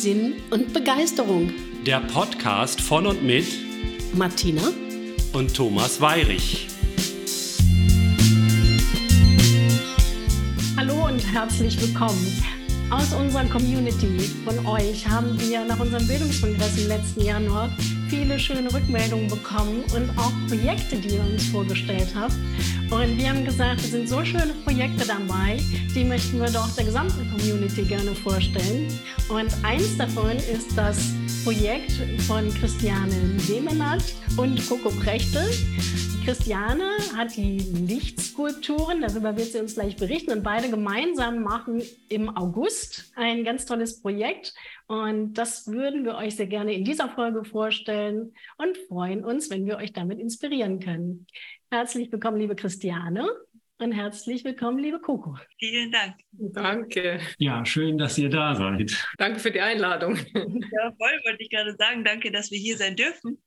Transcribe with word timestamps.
Sinn 0.00 0.36
und 0.50 0.72
Begeisterung. 0.72 1.52
Der 1.84 2.00
Podcast 2.00 2.80
von 2.80 3.06
und 3.06 3.22
mit 3.22 3.44
Martina 4.14 4.62
und 5.34 5.54
Thomas 5.54 6.00
Weirich. 6.00 6.68
Hallo 10.78 11.06
und 11.06 11.18
herzlich 11.34 11.78
willkommen. 11.82 12.42
Aus 12.90 13.12
unserer 13.12 13.44
Community 13.44 14.18
von 14.42 14.64
euch 14.64 15.06
haben 15.06 15.38
wir 15.38 15.66
nach 15.66 15.78
unserem 15.78 16.06
Bildungskongress 16.08 16.78
im 16.78 16.88
letzten 16.88 17.20
Januar 17.20 17.70
viele 18.08 18.38
schöne 18.38 18.72
Rückmeldungen 18.72 19.28
bekommen 19.28 19.84
und 19.94 20.08
auch 20.18 20.32
Projekte, 20.48 20.96
die 20.96 21.16
ihr 21.16 21.20
uns 21.20 21.46
vorgestellt 21.48 22.08
habt. 22.14 22.34
Und 23.00 23.16
wir 23.16 23.30
haben 23.30 23.46
gesagt, 23.46 23.80
es 23.80 23.92
sind 23.92 24.10
so 24.10 24.22
schöne 24.22 24.52
Projekte 24.62 25.06
dabei, 25.06 25.58
die 25.94 26.04
möchten 26.04 26.38
wir 26.38 26.50
doch 26.50 26.68
der 26.76 26.84
gesamten 26.84 27.30
Community 27.30 27.82
gerne 27.84 28.14
vorstellen. 28.14 28.88
Und 29.30 29.48
eins 29.64 29.96
davon 29.96 30.36
ist 30.36 30.76
das 30.76 31.14
Projekt 31.42 31.92
von 32.26 32.52
Christiane 32.52 33.38
Semenat 33.38 34.02
und 34.36 34.68
Coco 34.68 34.90
Prechte. 34.90 35.42
Christiane 36.26 36.90
hat 37.16 37.34
die 37.38 37.60
Lichtskulpturen, 37.60 39.00
darüber 39.00 39.34
wird 39.34 39.52
sie 39.52 39.60
uns 39.60 39.76
gleich 39.76 39.96
berichten. 39.96 40.32
Und 40.32 40.42
beide 40.42 40.68
gemeinsam 40.68 41.42
machen 41.42 41.82
im 42.10 42.28
August 42.36 43.12
ein 43.16 43.44
ganz 43.44 43.64
tolles 43.64 44.02
Projekt. 44.02 44.52
Und 44.88 45.34
das 45.34 45.66
würden 45.68 46.04
wir 46.04 46.16
euch 46.16 46.36
sehr 46.36 46.48
gerne 46.48 46.74
in 46.74 46.84
dieser 46.84 47.08
Folge 47.08 47.44
vorstellen 47.44 48.34
und 48.58 48.76
freuen 48.88 49.24
uns, 49.24 49.48
wenn 49.48 49.64
wir 49.64 49.78
euch 49.78 49.94
damit 49.94 50.18
inspirieren 50.18 50.80
können. 50.80 51.26
Herzlich 51.72 52.10
willkommen, 52.10 52.40
liebe 52.40 52.56
Christiane. 52.56 53.28
Und 53.78 53.92
herzlich 53.92 54.42
willkommen, 54.44 54.80
liebe 54.80 54.98
Coco. 54.98 55.38
Vielen 55.56 55.92
Dank. 55.92 56.16
Danke. 56.32 57.20
Ja, 57.38 57.64
schön, 57.64 57.96
dass 57.96 58.18
ihr 58.18 58.28
da 58.28 58.56
seid. 58.56 58.92
Danke 59.18 59.38
für 59.38 59.52
die 59.52 59.60
Einladung. 59.60 60.16
Ja, 60.16 60.92
voll, 60.98 61.20
wollte 61.24 61.38
ich 61.38 61.48
gerade 61.48 61.76
sagen. 61.76 62.02
Danke, 62.02 62.32
dass 62.32 62.50
wir 62.50 62.58
hier 62.58 62.76
sein 62.76 62.96
dürfen. 62.96 63.40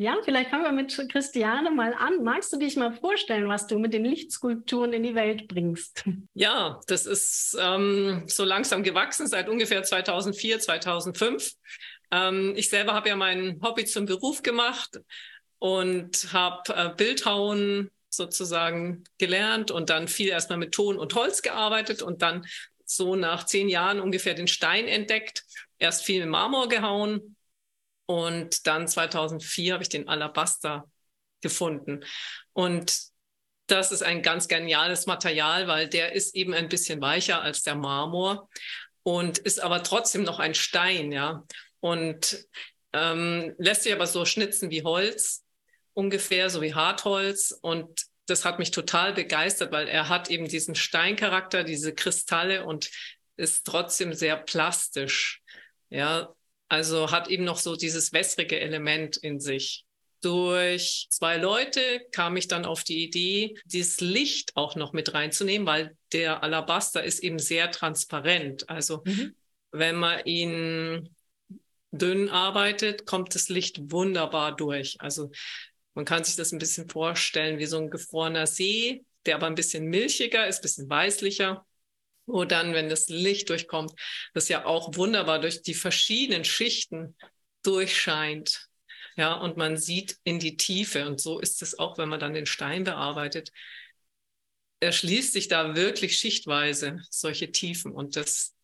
Ja, 0.00 0.16
vielleicht 0.24 0.50
fangen 0.50 0.62
wir 0.62 0.72
mit 0.72 0.96
Christiane 1.10 1.70
mal 1.70 1.92
an. 1.92 2.22
Magst 2.22 2.52
du 2.52 2.56
dich 2.56 2.76
mal 2.76 2.92
vorstellen, 2.92 3.48
was 3.48 3.66
du 3.66 3.78
mit 3.78 3.92
den 3.92 4.04
Lichtskulpturen 4.04 4.92
in 4.92 5.02
die 5.02 5.16
Welt 5.16 5.48
bringst? 5.48 6.04
Ja, 6.34 6.80
das 6.86 7.04
ist 7.04 7.58
ähm, 7.60 8.22
so 8.26 8.44
langsam 8.44 8.84
gewachsen 8.84 9.26
seit 9.26 9.48
ungefähr 9.48 9.82
2004, 9.82 10.60
2005. 10.60 11.52
Ähm, 12.10 12.54
ich 12.56 12.70
selber 12.70 12.94
habe 12.94 13.08
ja 13.08 13.16
mein 13.16 13.60
Hobby 13.60 13.84
zum 13.84 14.06
Beruf 14.06 14.42
gemacht 14.42 15.00
und 15.58 16.32
habe 16.32 16.74
äh, 16.74 16.90
Bildhauen 16.96 17.90
sozusagen 18.10 19.04
gelernt 19.18 19.70
und 19.70 19.90
dann 19.90 20.08
viel 20.08 20.28
erstmal 20.28 20.58
mit 20.58 20.72
Ton 20.72 20.98
und 20.98 21.14
Holz 21.14 21.42
gearbeitet 21.42 22.02
und 22.02 22.22
dann 22.22 22.46
so 22.84 23.16
nach 23.16 23.44
zehn 23.44 23.68
Jahren 23.68 24.00
ungefähr 24.00 24.34
den 24.34 24.48
Stein 24.48 24.88
entdeckt. 24.88 25.44
Erst 25.78 26.04
viel 26.04 26.20
mit 26.20 26.30
Marmor 26.30 26.68
gehauen 26.68 27.36
und 28.06 28.66
dann 28.66 28.88
2004 28.88 29.74
habe 29.74 29.82
ich 29.82 29.90
den 29.90 30.08
Alabaster 30.08 30.88
gefunden. 31.40 32.04
Und 32.52 32.98
das 33.66 33.92
ist 33.92 34.02
ein 34.02 34.22
ganz 34.22 34.48
geniales 34.48 35.06
Material, 35.06 35.68
weil 35.68 35.88
der 35.88 36.12
ist 36.12 36.34
eben 36.34 36.54
ein 36.54 36.68
bisschen 36.68 37.00
weicher 37.02 37.42
als 37.42 37.62
der 37.62 37.74
Marmor 37.74 38.48
und 39.02 39.38
ist 39.38 39.60
aber 39.60 39.82
trotzdem 39.82 40.22
noch 40.22 40.38
ein 40.38 40.54
Stein, 40.54 41.12
ja. 41.12 41.44
Und 41.80 42.46
ähm, 42.94 43.54
lässt 43.58 43.82
sich 43.82 43.92
aber 43.92 44.06
so 44.06 44.24
schnitzen 44.24 44.70
wie 44.70 44.82
Holz, 44.82 45.44
ungefähr 45.98 46.48
so 46.48 46.62
wie 46.62 46.74
Hartholz. 46.74 47.58
Und 47.60 48.04
das 48.26 48.44
hat 48.44 48.60
mich 48.60 48.70
total 48.70 49.14
begeistert, 49.14 49.72
weil 49.72 49.88
er 49.88 50.08
hat 50.08 50.30
eben 50.30 50.46
diesen 50.46 50.76
Steincharakter, 50.76 51.64
diese 51.64 51.92
Kristalle 51.92 52.64
und 52.64 52.88
ist 53.36 53.66
trotzdem 53.66 54.14
sehr 54.14 54.36
plastisch. 54.36 55.42
Ja, 55.90 56.32
also 56.68 57.10
hat 57.10 57.26
eben 57.28 57.42
noch 57.42 57.58
so 57.58 57.74
dieses 57.74 58.12
wässrige 58.12 58.60
Element 58.60 59.16
in 59.16 59.40
sich. 59.40 59.84
Durch 60.20 61.08
zwei 61.10 61.36
Leute 61.36 61.80
kam 62.12 62.36
ich 62.36 62.46
dann 62.46 62.64
auf 62.64 62.84
die 62.84 63.02
Idee, 63.02 63.56
dieses 63.64 64.00
Licht 64.00 64.56
auch 64.56 64.76
noch 64.76 64.92
mit 64.92 65.14
reinzunehmen, 65.14 65.66
weil 65.66 65.96
der 66.12 66.44
Alabaster 66.44 67.02
ist 67.02 67.20
eben 67.20 67.40
sehr 67.40 67.72
transparent. 67.72 68.68
Also 68.70 69.02
mhm. 69.04 69.34
wenn 69.72 69.96
man 69.96 70.24
ihn 70.26 71.08
dünn 71.90 72.28
arbeitet, 72.28 73.06
kommt 73.06 73.34
das 73.34 73.48
Licht 73.48 73.90
wunderbar 73.90 74.54
durch. 74.54 74.96
Also 75.00 75.30
man 75.98 76.04
kann 76.04 76.22
sich 76.22 76.36
das 76.36 76.52
ein 76.52 76.58
bisschen 76.58 76.88
vorstellen 76.88 77.58
wie 77.58 77.66
so 77.66 77.76
ein 77.78 77.90
gefrorener 77.90 78.46
See, 78.46 79.04
der 79.26 79.34
aber 79.34 79.48
ein 79.48 79.56
bisschen 79.56 79.86
milchiger 79.86 80.46
ist, 80.46 80.60
ein 80.60 80.62
bisschen 80.62 80.88
weißlicher 80.88 81.66
wo 82.28 82.44
dann, 82.44 82.74
wenn 82.74 82.88
das 82.88 83.08
Licht 83.08 83.48
durchkommt, 83.48 83.92
das 84.34 84.48
ja 84.48 84.64
auch 84.64 84.94
wunderbar 84.96 85.40
durch 85.40 85.62
die 85.62 85.74
verschiedenen 85.74 86.44
Schichten 86.44 87.16
durchscheint. 87.62 88.68
Ja, 89.16 89.32
und 89.32 89.56
man 89.56 89.76
sieht 89.76 90.18
in 90.22 90.38
die 90.38 90.56
Tiefe. 90.56 91.06
Und 91.06 91.20
so 91.20 91.40
ist 91.40 91.62
es 91.62 91.78
auch, 91.78 91.98
wenn 91.98 92.08
man 92.08 92.20
dann 92.20 92.34
den 92.34 92.46
Stein 92.46 92.84
bearbeitet. 92.84 93.50
Erschließt 94.80 95.32
sich 95.32 95.48
da 95.48 95.74
wirklich 95.74 96.16
schichtweise 96.16 97.00
solche 97.10 97.50
Tiefen. 97.50 97.92
Und 97.92 98.14
das 98.14 98.54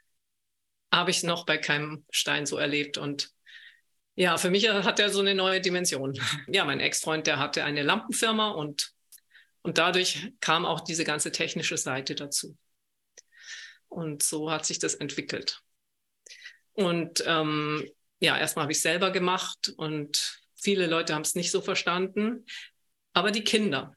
habe 0.93 1.11
ich 1.11 1.25
noch 1.25 1.45
bei 1.45 1.59
keinem 1.59 2.05
Stein 2.11 2.47
so 2.47 2.57
erlebt. 2.59 2.99
Und 2.99 3.34
ja, 4.17 4.37
für 4.37 4.51
mich 4.51 4.69
hat 4.69 5.01
er 5.01 5.11
so 5.11 5.21
eine 5.21 5.35
neue 5.35 5.61
Dimension. 5.61 6.19
Ja, 6.47 6.65
mein 6.65 6.81
Ex-Freund, 6.81 7.27
der 7.27 7.39
hatte 7.39 7.65
eine 7.65 7.83
Lampenfirma 7.83 8.51
und, 8.51 8.93
und 9.63 9.79
dadurch 9.79 10.33
kam 10.41 10.65
auch 10.65 10.81
diese 10.81 11.05
ganze 11.05 11.33
technische 11.33 11.77
Seite 11.77 12.15
dazu. 12.15 12.57
Und 13.89 14.23
so 14.23 14.51
hat 14.51 14.67
sich 14.67 14.79
das 14.79 14.95
entwickelt. 14.95 15.63
Und 16.75 17.25
ähm, 17.27 17.89
ja, 18.21 18.39
erstmal 18.39 18.65
habe 18.65 18.73
ich 18.73 18.81
selber 18.81 19.11
gemacht 19.11 19.73
und 19.77 20.41
viele 20.55 20.87
Leute 20.87 21.15
haben 21.15 21.23
es 21.23 21.35
nicht 21.35 21.51
so 21.51 21.61
verstanden. 21.61 22.47
Aber 23.13 23.31
die 23.31 23.45
Kinder, 23.45 23.97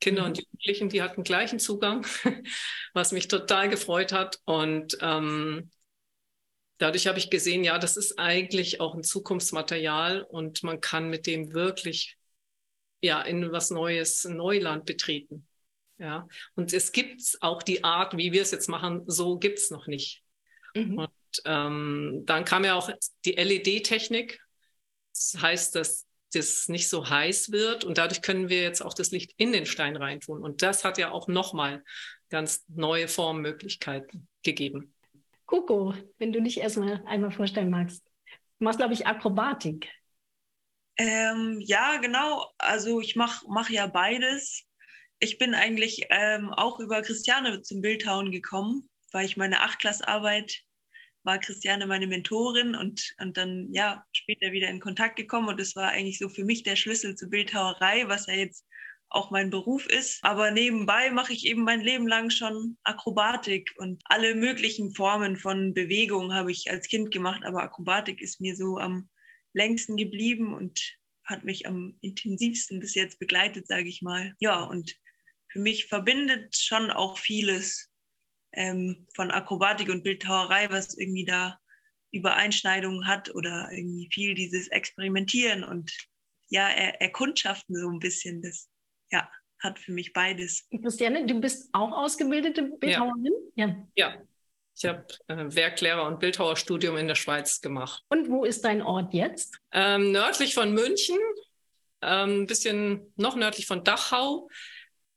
Kinder 0.00 0.22
mhm. 0.22 0.28
und 0.28 0.38
Jugendlichen, 0.38 0.88
die 0.88 1.02
hatten 1.02 1.22
gleichen 1.22 1.58
Zugang, 1.58 2.06
was 2.92 3.12
mich 3.12 3.28
total 3.28 3.68
gefreut 3.68 4.12
hat. 4.12 4.40
Und 4.44 4.96
ähm, 5.00 5.70
dadurch 6.78 7.06
habe 7.06 7.18
ich 7.18 7.30
gesehen, 7.30 7.64
ja, 7.64 7.78
das 7.78 7.96
ist 7.96 8.18
eigentlich 8.18 8.80
auch 8.80 8.94
ein 8.94 9.02
Zukunftsmaterial 9.02 10.22
und 10.22 10.62
man 10.62 10.80
kann 10.80 11.08
mit 11.08 11.26
dem 11.26 11.52
wirklich 11.52 12.16
ja 13.00 13.22
in 13.22 13.52
was 13.52 13.70
Neues, 13.70 14.24
Neuland 14.24 14.84
betreten. 14.84 15.46
Ja, 15.98 16.28
und 16.54 16.72
es 16.74 16.92
gibt 16.92 17.22
auch 17.40 17.62
die 17.62 17.82
Art, 17.82 18.16
wie 18.16 18.32
wir 18.32 18.42
es 18.42 18.50
jetzt 18.50 18.68
machen, 18.68 19.04
so 19.06 19.38
gibt 19.38 19.58
es 19.58 19.70
noch 19.70 19.86
nicht. 19.86 20.22
Mhm. 20.74 20.98
Und 20.98 21.10
ähm, 21.46 22.22
dann 22.26 22.44
kam 22.44 22.64
ja 22.64 22.74
auch 22.74 22.90
die 23.24 23.32
LED-Technik. 23.32 24.38
Das 25.12 25.40
heißt, 25.40 25.74
dass 25.74 26.06
das 26.34 26.68
nicht 26.68 26.90
so 26.90 27.08
heiß 27.08 27.50
wird 27.50 27.84
und 27.84 27.96
dadurch 27.96 28.20
können 28.20 28.50
wir 28.50 28.60
jetzt 28.60 28.82
auch 28.82 28.92
das 28.92 29.10
Licht 29.10 29.32
in 29.38 29.52
den 29.52 29.64
Stein 29.64 29.96
reintun. 29.96 30.42
Und 30.42 30.60
das 30.60 30.84
hat 30.84 30.98
ja 30.98 31.10
auch 31.12 31.28
nochmal 31.28 31.82
ganz 32.28 32.64
neue 32.68 33.08
Formmöglichkeiten 33.08 34.28
gegeben. 34.42 34.95
Coco, 35.46 35.94
wenn 36.18 36.32
du 36.32 36.42
dich 36.42 36.58
erstmal 36.58 37.02
einmal 37.06 37.30
vorstellen 37.30 37.70
magst. 37.70 38.04
Du 38.58 38.64
machst, 38.64 38.78
glaube 38.78 38.94
ich, 38.94 39.06
Akrobatik. 39.06 39.88
Ähm, 40.96 41.60
ja, 41.60 41.96
genau. 41.98 42.46
Also 42.58 43.00
ich 43.00 43.16
mache 43.16 43.44
mach 43.48 43.70
ja 43.70 43.86
beides 43.86 44.66
ich 45.18 45.38
bin 45.38 45.54
eigentlich 45.54 46.06
ähm, 46.10 46.52
auch 46.52 46.78
über 46.78 47.02
Christiane 47.02 47.62
zum 47.62 47.80
Bildhauen 47.80 48.30
gekommen, 48.30 48.88
weil 49.12 49.24
ich 49.24 49.36
meine 49.36 49.62
Achtklassarbeit 49.62 50.62
war 51.22 51.38
Christiane 51.38 51.86
meine 51.86 52.06
Mentorin 52.06 52.76
und, 52.76 53.14
und 53.20 53.36
dann 53.36 53.68
ja 53.72 54.04
später 54.12 54.52
wieder 54.52 54.68
in 54.68 54.80
Kontakt 54.80 55.16
gekommen 55.16 55.48
und 55.48 55.58
das 55.58 55.74
war 55.74 55.88
eigentlich 55.88 56.18
so 56.18 56.28
für 56.28 56.44
mich 56.44 56.62
der 56.62 56.76
Schlüssel 56.76 57.16
zur 57.16 57.30
Bildhauerei, 57.30 58.06
was 58.08 58.26
ja 58.26 58.34
jetzt 58.34 58.64
auch 59.08 59.30
mein 59.30 59.50
Beruf 59.50 59.86
ist. 59.86 60.22
Aber 60.22 60.50
nebenbei 60.50 61.10
mache 61.10 61.32
ich 61.32 61.46
eben 61.46 61.62
mein 61.62 61.80
Leben 61.80 62.06
lang 62.06 62.30
schon 62.30 62.76
Akrobatik 62.82 63.72
und 63.78 64.02
alle 64.06 64.34
möglichen 64.34 64.94
Formen 64.94 65.36
von 65.36 65.74
Bewegung 65.74 66.34
habe 66.34 66.50
ich 66.50 66.70
als 66.70 66.88
Kind 66.88 67.10
gemacht, 67.10 67.42
aber 67.44 67.62
Akrobatik 67.62 68.20
ist 68.20 68.40
mir 68.40 68.56
so 68.56 68.78
am 68.78 69.08
längsten 69.52 69.96
geblieben 69.96 70.54
und 70.54 70.80
hat 71.24 71.44
mich 71.44 71.66
am 71.66 71.96
intensivsten 72.00 72.78
bis 72.78 72.94
jetzt 72.94 73.18
begleitet, 73.18 73.66
sage 73.66 73.88
ich 73.88 74.02
mal. 74.02 74.34
Ja, 74.38 74.62
und 74.62 74.94
für 75.48 75.58
mich 75.60 75.86
verbindet 75.86 76.56
schon 76.56 76.90
auch 76.90 77.18
vieles 77.18 77.90
ähm, 78.52 79.06
von 79.14 79.30
Akrobatik 79.30 79.88
und 79.88 80.04
Bildhauerei, 80.04 80.70
was 80.70 80.96
irgendwie 80.96 81.24
da 81.24 81.58
Übereinschneidungen 82.12 83.06
hat 83.06 83.34
oder 83.34 83.68
irgendwie 83.72 84.08
viel 84.12 84.34
dieses 84.34 84.68
Experimentieren 84.68 85.64
und 85.64 85.92
ja, 86.48 86.68
er, 86.68 87.00
Erkundschaften 87.00 87.76
so 87.76 87.88
ein 87.88 87.98
bisschen. 87.98 88.40
Das 88.42 88.68
ja, 89.10 89.28
hat 89.60 89.78
für 89.78 89.92
mich 89.92 90.12
beides. 90.12 90.66
Christiane, 90.82 91.26
du 91.26 91.40
bist 91.40 91.68
auch 91.72 91.92
ausgebildete 91.92 92.62
Bildhauerin? 92.62 93.32
Ja. 93.54 93.76
ja. 93.94 94.14
Ich 94.78 94.84
habe 94.84 95.06
äh, 95.28 95.54
Werklehrer 95.54 96.06
und 96.06 96.20
Bildhauerstudium 96.20 96.98
in 96.98 97.08
der 97.08 97.14
Schweiz 97.14 97.62
gemacht. 97.62 98.02
Und 98.08 98.28
wo 98.28 98.44
ist 98.44 98.64
dein 98.64 98.82
Ort 98.82 99.14
jetzt? 99.14 99.58
Ähm, 99.72 100.12
nördlich 100.12 100.54
von 100.54 100.72
München, 100.72 101.16
ein 102.00 102.30
ähm, 102.30 102.46
bisschen 102.46 103.12
noch 103.16 103.36
nördlich 103.36 103.66
von 103.66 103.84
Dachau. 103.84 104.50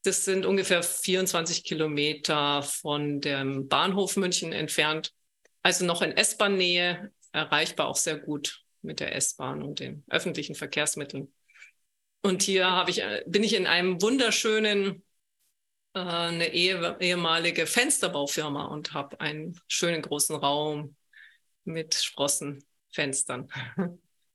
Das 0.03 0.23
sind 0.23 0.45
ungefähr 0.45 0.81
24 0.81 1.65
Kilometer 1.65 2.63
von 2.63 3.19
dem 3.19 3.67
Bahnhof 3.67 4.15
München 4.15 4.53
entfernt. 4.53 5.13
Also 5.61 5.85
noch 5.85 6.01
in 6.01 6.13
S-Bahn-Nähe 6.13 7.11
erreichbar 7.33 7.87
auch 7.87 7.97
sehr 7.97 8.17
gut 8.17 8.63
mit 8.81 9.01
der 9.01 9.13
S-Bahn 9.15 9.61
und 9.61 9.81
den 9.81 10.05
öffentlichen 10.09 10.55
Verkehrsmitteln. 10.55 11.33
Und 12.21 12.43
hier 12.43 12.69
habe 12.69 12.91
ich, 12.91 13.01
äh, 13.01 13.23
bin 13.27 13.43
ich 13.43 13.55
in 13.55 13.67
einem 13.67 14.01
wunderschönen, 14.01 15.03
äh, 15.93 15.99
eine 15.99 16.53
ehe, 16.53 16.97
ehemalige 16.99 17.65
Fensterbaufirma 17.65 18.65
und 18.65 18.93
habe 18.93 19.19
einen 19.21 19.59
schönen 19.67 20.01
großen 20.01 20.35
Raum 20.35 20.95
mit 21.63 21.93
Sprossenfenstern. 21.95 23.47
Ja, 23.77 23.89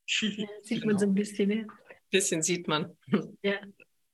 sieht 0.62 0.84
man 0.84 0.98
so 0.98 1.06
ein 1.06 1.14
bisschen. 1.14 1.50
Ja. 1.50 1.64
Bisschen 2.10 2.42
sieht 2.42 2.68
man. 2.68 2.96
Ja, 3.42 3.54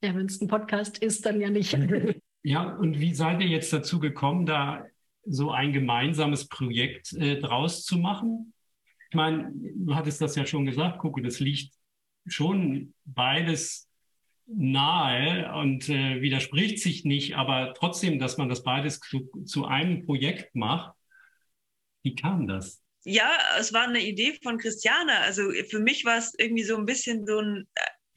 ja 0.02 0.14
wenn 0.14 0.26
es 0.26 0.40
ein 0.40 0.48
Podcast 0.48 0.98
ist, 0.98 1.24
dann 1.26 1.40
ja 1.40 1.50
nicht. 1.50 1.76
Ja, 2.42 2.74
und 2.76 2.98
wie 2.98 3.12
seid 3.12 3.42
ihr 3.42 3.48
jetzt 3.48 3.70
dazu 3.70 4.00
gekommen, 4.00 4.46
da 4.46 4.86
so 5.26 5.50
ein 5.50 5.74
gemeinsames 5.74 6.48
Projekt 6.48 7.12
äh, 7.12 7.38
draus 7.38 7.84
zu 7.84 7.98
machen? 7.98 8.54
Ich 9.10 9.14
meine, 9.14 9.52
du 9.54 9.94
hattest 9.94 10.22
das 10.22 10.36
ja 10.36 10.46
schon 10.46 10.64
gesagt, 10.64 11.00
gucke, 11.00 11.20
das 11.20 11.38
liegt 11.38 11.74
schon 12.32 12.94
beides 13.04 13.88
nahe 14.46 15.52
und 15.54 15.88
äh, 15.88 16.20
widerspricht 16.20 16.80
sich 16.80 17.04
nicht, 17.04 17.36
aber 17.36 17.74
trotzdem, 17.74 18.18
dass 18.18 18.36
man 18.36 18.48
das 18.48 18.62
beides 18.62 18.98
zu, 19.00 19.30
zu 19.44 19.66
einem 19.66 20.04
Projekt 20.04 20.54
macht, 20.54 20.94
wie 22.02 22.14
kam 22.14 22.46
das? 22.46 22.82
Ja, 23.04 23.30
es 23.58 23.72
war 23.72 23.84
eine 23.84 24.00
Idee 24.00 24.38
von 24.42 24.58
Christiane. 24.58 25.18
Also 25.20 25.50
für 25.68 25.80
mich 25.80 26.04
war 26.04 26.18
es 26.18 26.34
irgendwie 26.36 26.64
so 26.64 26.76
ein 26.76 26.86
bisschen 26.86 27.26
so 27.26 27.40
ein, 27.40 27.66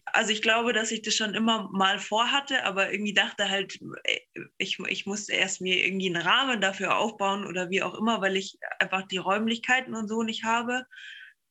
also 0.06 0.31
ich 0.31 0.42
glaube, 0.42 0.74
dass 0.74 0.92
ich 0.92 1.01
das 1.01 1.15
schon 1.15 1.36
immer 1.36 1.69
mal 1.71 2.00
vorhatte, 2.00 2.63
aber 2.65 2.92
irgendwie 2.92 3.13
dachte 3.13 3.50
halt, 3.50 3.80
äh, 4.04 4.19
ich, 4.57 4.80
ich 4.80 5.06
musste 5.06 5.33
erst 5.33 5.62
mir 5.62 5.86
irgendwie 5.86 6.13
einen 6.13 6.21
Rahmen 6.21 6.62
dafür 6.62 6.98
aufbauen 6.98 7.45
oder 7.45 7.69
wie 7.69 7.81
auch 7.81 7.98
immer, 7.98 8.21
weil 8.21 8.36
ich 8.36 8.57
einfach 8.80 9.04
die 9.04 9.18
Räumlichkeiten 9.18 9.95
und 9.95 10.07
so 10.07 10.24
nicht 10.24 10.44
habe. 10.44 10.86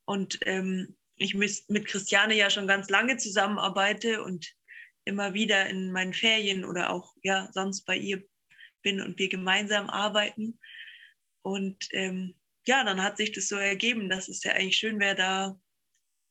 Und 0.04 0.38
ähm, 0.42 0.96
ich 1.22 1.34
mit 1.34 1.86
Christiane 1.86 2.34
ja 2.34 2.50
schon 2.50 2.66
ganz 2.66 2.90
lange 2.90 3.16
zusammenarbeite 3.16 4.22
und 4.22 4.54
immer 5.04 5.34
wieder 5.34 5.68
in 5.68 5.92
meinen 5.92 6.14
Ferien 6.14 6.64
oder 6.64 6.90
auch 6.90 7.14
ja 7.22 7.50
sonst 7.52 7.82
bei 7.82 7.96
ihr 7.96 8.22
bin 8.82 9.00
und 9.00 9.18
wir 9.18 9.28
gemeinsam 9.28 9.88
arbeiten. 9.88 10.58
Und 11.42 11.88
ähm, 11.92 12.34
ja, 12.66 12.84
dann 12.84 13.02
hat 13.02 13.16
sich 13.16 13.32
das 13.32 13.48
so 13.48 13.56
ergeben, 13.56 14.08
dass 14.08 14.28
es 14.28 14.44
ja 14.44 14.52
eigentlich 14.52 14.76
schön 14.76 15.00
wäre, 15.00 15.16
da 15.16 15.60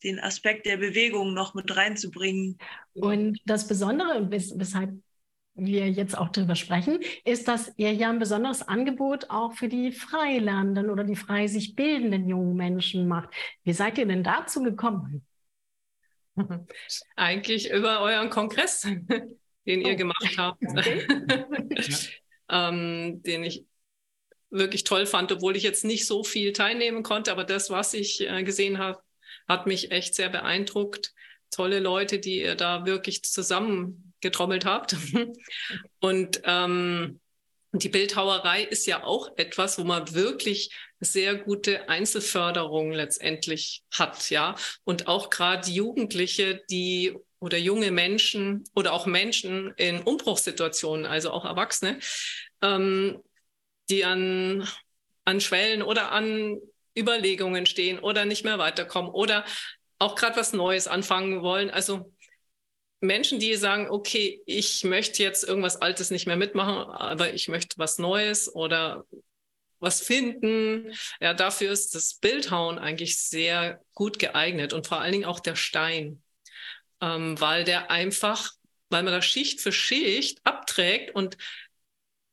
den 0.03 0.19
Aspekt 0.19 0.65
der 0.65 0.77
Bewegung 0.77 1.33
noch 1.33 1.53
mit 1.53 1.75
reinzubringen. 1.75 2.57
Und 2.93 3.39
das 3.45 3.67
Besondere, 3.67 4.31
wes 4.31 4.57
weshalb 4.57 4.91
wir 5.53 5.89
jetzt 5.89 6.17
auch 6.17 6.29
darüber 6.29 6.55
sprechen, 6.55 6.99
ist, 7.25 7.47
dass 7.47 7.71
ihr 7.77 7.93
ja 7.93 8.09
ein 8.09 8.19
besonderes 8.19 8.61
Angebot 8.61 9.29
auch 9.29 9.53
für 9.53 9.67
die 9.67 9.91
Freilernenden 9.91 10.89
oder 10.89 11.03
die 11.03 11.15
frei 11.15 11.47
sich 11.47 11.75
bildenden 11.75 12.27
jungen 12.27 12.55
Menschen 12.55 13.07
macht. 13.07 13.29
Wie 13.63 13.73
seid 13.73 13.97
ihr 13.97 14.05
denn 14.05 14.23
dazu 14.23 14.63
gekommen? 14.63 15.25
Eigentlich 17.15 17.69
über 17.69 18.01
euren 18.01 18.29
Kongress, 18.29 18.81
den 19.65 19.81
ihr 19.81 19.93
oh. 19.93 19.97
gemacht 19.97 20.37
habt, 20.37 20.63
okay. 20.67 21.05
ähm, 22.49 23.21
den 23.23 23.43
ich 23.43 23.65
wirklich 24.49 24.83
toll 24.83 25.05
fand, 25.05 25.31
obwohl 25.31 25.55
ich 25.55 25.63
jetzt 25.63 25.85
nicht 25.85 26.05
so 26.05 26.23
viel 26.23 26.53
teilnehmen 26.53 27.03
konnte, 27.03 27.31
aber 27.31 27.43
das, 27.43 27.69
was 27.69 27.93
ich 27.93 28.27
äh, 28.27 28.43
gesehen 28.43 28.77
habe, 28.77 29.01
hat 29.47 29.65
mich 29.67 29.91
echt 29.91 30.15
sehr 30.15 30.29
beeindruckt. 30.29 31.13
Tolle 31.51 31.79
Leute, 31.79 32.19
die 32.19 32.41
ihr 32.41 32.55
da 32.55 32.85
wirklich 32.85 33.23
zusammen 33.23 34.10
getrommelt 34.21 34.65
habt. 34.65 34.95
Und 35.99 36.41
ähm, 36.45 37.19
die 37.73 37.89
Bildhauerei 37.89 38.63
ist 38.63 38.85
ja 38.85 39.03
auch 39.03 39.29
etwas, 39.37 39.79
wo 39.79 39.83
man 39.83 40.13
wirklich 40.13 40.73
sehr 40.99 41.35
gute 41.35 41.89
Einzelförderung 41.89 42.91
letztendlich 42.91 43.83
hat, 43.91 44.29
ja. 44.29 44.55
Und 44.83 45.07
auch 45.07 45.29
gerade 45.29 45.69
Jugendliche, 45.69 46.61
die 46.69 47.15
oder 47.39 47.57
junge 47.57 47.91
Menschen 47.91 48.63
oder 48.75 48.93
auch 48.93 49.05
Menschen 49.05 49.73
in 49.77 50.01
Umbruchssituationen, 50.01 51.05
also 51.05 51.31
auch 51.31 51.43
Erwachsene, 51.43 51.99
ähm, 52.61 53.19
die 53.89 54.05
an, 54.05 54.67
an 55.25 55.41
Schwellen 55.41 55.81
oder 55.81 56.11
an 56.11 56.57
Überlegungen 56.97 57.65
stehen 57.65 57.99
oder 57.99 58.25
nicht 58.25 58.43
mehr 58.43 58.59
weiterkommen 58.59 59.11
oder 59.11 59.45
auch 59.97 60.15
gerade 60.15 60.35
was 60.35 60.53
Neues 60.53 60.87
anfangen 60.87 61.41
wollen. 61.41 61.69
Also 61.69 62.13
Menschen, 63.01 63.39
die 63.39 63.55
sagen, 63.55 63.89
okay, 63.89 64.41
ich 64.45 64.83
möchte 64.83 65.23
jetzt 65.23 65.43
irgendwas 65.43 65.77
Altes 65.77 66.11
nicht 66.11 66.27
mehr 66.27 66.37
mitmachen, 66.37 66.89
aber 66.91 67.33
ich 67.33 67.47
möchte 67.47 67.77
was 67.79 67.97
Neues 67.97 68.53
oder 68.53 69.05
was 69.79 70.01
finden. 70.01 70.93
Ja, 71.19 71.33
dafür 71.33 71.71
ist 71.71 71.95
das 71.95 72.13
Bildhauen 72.13 72.77
eigentlich 72.77 73.17
sehr 73.17 73.81
gut 73.95 74.19
geeignet 74.19 74.71
und 74.71 74.87
vor 74.87 75.01
allen 75.01 75.11
Dingen 75.11 75.25
auch 75.25 75.39
der 75.39 75.55
Stein, 75.55 76.21
ähm, 77.01 77.41
weil 77.41 77.63
der 77.63 77.89
einfach, 77.89 78.51
weil 78.89 79.01
man 79.01 79.13
da 79.13 79.21
Schicht 79.21 79.61
für 79.61 79.71
Schicht 79.71 80.39
abträgt 80.43 81.15
und 81.15 81.37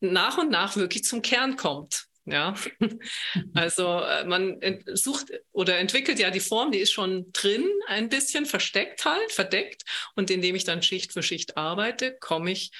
nach 0.00 0.36
und 0.36 0.50
nach 0.50 0.76
wirklich 0.76 1.04
zum 1.04 1.22
Kern 1.22 1.56
kommt. 1.56 2.07
Ja, 2.30 2.54
also 3.54 4.00
äh, 4.00 4.24
man 4.24 4.60
sucht 4.94 5.32
oder 5.52 5.78
entwickelt 5.78 6.18
ja 6.18 6.30
die 6.30 6.40
Form, 6.40 6.72
die 6.72 6.78
ist 6.78 6.92
schon 6.92 7.32
drin, 7.32 7.66
ein 7.86 8.08
bisschen 8.08 8.46
versteckt 8.46 9.04
halt, 9.04 9.32
verdeckt. 9.32 9.84
Und 10.14 10.30
indem 10.30 10.54
ich 10.54 10.64
dann 10.64 10.82
Schicht 10.82 11.12
für 11.12 11.22
Schicht 11.22 11.56
arbeite, 11.56 12.16
komme 12.20 12.50
ich 12.50 12.70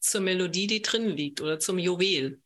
zur 0.00 0.20
Melodie, 0.22 0.66
die 0.66 0.82
drin 0.82 1.08
liegt 1.10 1.40
oder 1.40 1.58
zum 1.58 1.78
Juwel. 1.78 2.40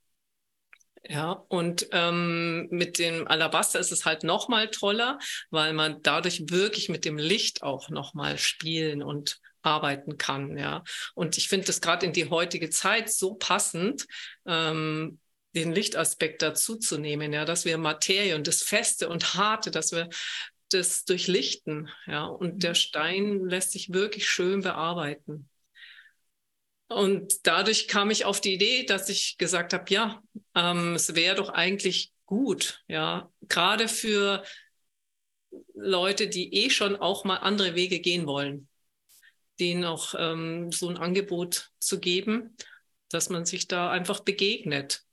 Ja, 1.09 1.33
und 1.49 1.89
ähm, 1.93 2.67
mit 2.71 2.99
dem 2.99 3.27
Alabaster 3.29 3.79
ist 3.79 3.93
es 3.93 4.05
halt 4.05 4.25
noch 4.25 4.49
mal 4.49 4.69
toller, 4.71 5.19
weil 5.51 5.73
man 5.73 6.03
dadurch 6.03 6.51
wirklich 6.51 6.89
mit 6.89 7.05
dem 7.05 7.17
Licht 7.19 7.63
auch 7.63 7.89
noch 7.89 8.15
mal 8.15 8.37
spielen 8.37 9.03
und 9.03 9.41
arbeiten 9.63 10.19
kann. 10.19 10.59
Ja, 10.59 10.83
und 11.15 11.39
ich 11.39 11.49
finde 11.49 11.67
das 11.67 11.81
gerade 11.81 12.05
in 12.07 12.13
die 12.13 12.29
heutige 12.31 12.69
Zeit 12.71 13.11
so 13.11 13.35
passend, 13.35 14.07
ähm, 14.47 15.19
den 15.59 15.73
Lichtaspekt 15.73 16.43
dazuzunehmen, 16.43 17.33
ja, 17.33 17.45
dass 17.45 17.65
wir 17.65 17.79
Materie 17.79 18.37
und 18.37 18.47
das 18.47 18.63
Feste 18.63 19.09
und 19.09 19.35
Harte, 19.35 19.71
dass 19.71 19.93
wir 19.93 20.09
das 20.71 21.05
durchlichten, 21.05 21.89
ja, 22.07 22.27
und 22.27 22.63
der 22.63 22.71
mhm. 22.71 22.75
Stein 22.77 23.45
lässt 23.47 23.73
sich 23.73 23.93
wirklich 23.93 24.29
schön 24.29 24.63
bearbeiten. 24.63 25.49
Und 26.89 27.47
dadurch 27.47 27.89
kam 27.89 28.11
ich 28.11 28.25
auf 28.25 28.41
die 28.41 28.55
Idee, 28.55 28.85
dass 28.85 29.09
ich 29.09 29.37
gesagt 29.37 29.73
habe, 29.73 29.93
ja, 29.93 30.23
ähm, 30.55 30.95
es 30.95 31.15
wäre 31.15 31.37
doch 31.37 31.51
eigentlich 31.51 32.13
gut, 32.25 32.83
ja, 32.89 33.31
gerade 33.43 33.89
für 33.89 34.43
Leute, 35.75 36.29
die 36.29 36.55
eh 36.55 36.71
schon 36.71 36.97
auch 36.97 37.25
mal 37.25 37.37
andere 37.37 37.75
Wege 37.75 38.01
gehen 38.01 38.27
wollen, 38.27 38.69
denen 39.59 39.85
auch 39.85 40.15
ähm, 40.17 40.71
so 40.71 40.89
ein 40.89 40.97
Angebot 40.97 41.71
zu 41.79 42.01
geben, 42.01 42.57
dass 43.09 43.29
man 43.29 43.45
sich 43.45 43.67
da 43.69 43.91
einfach 43.91 44.21
begegnet 44.21 45.08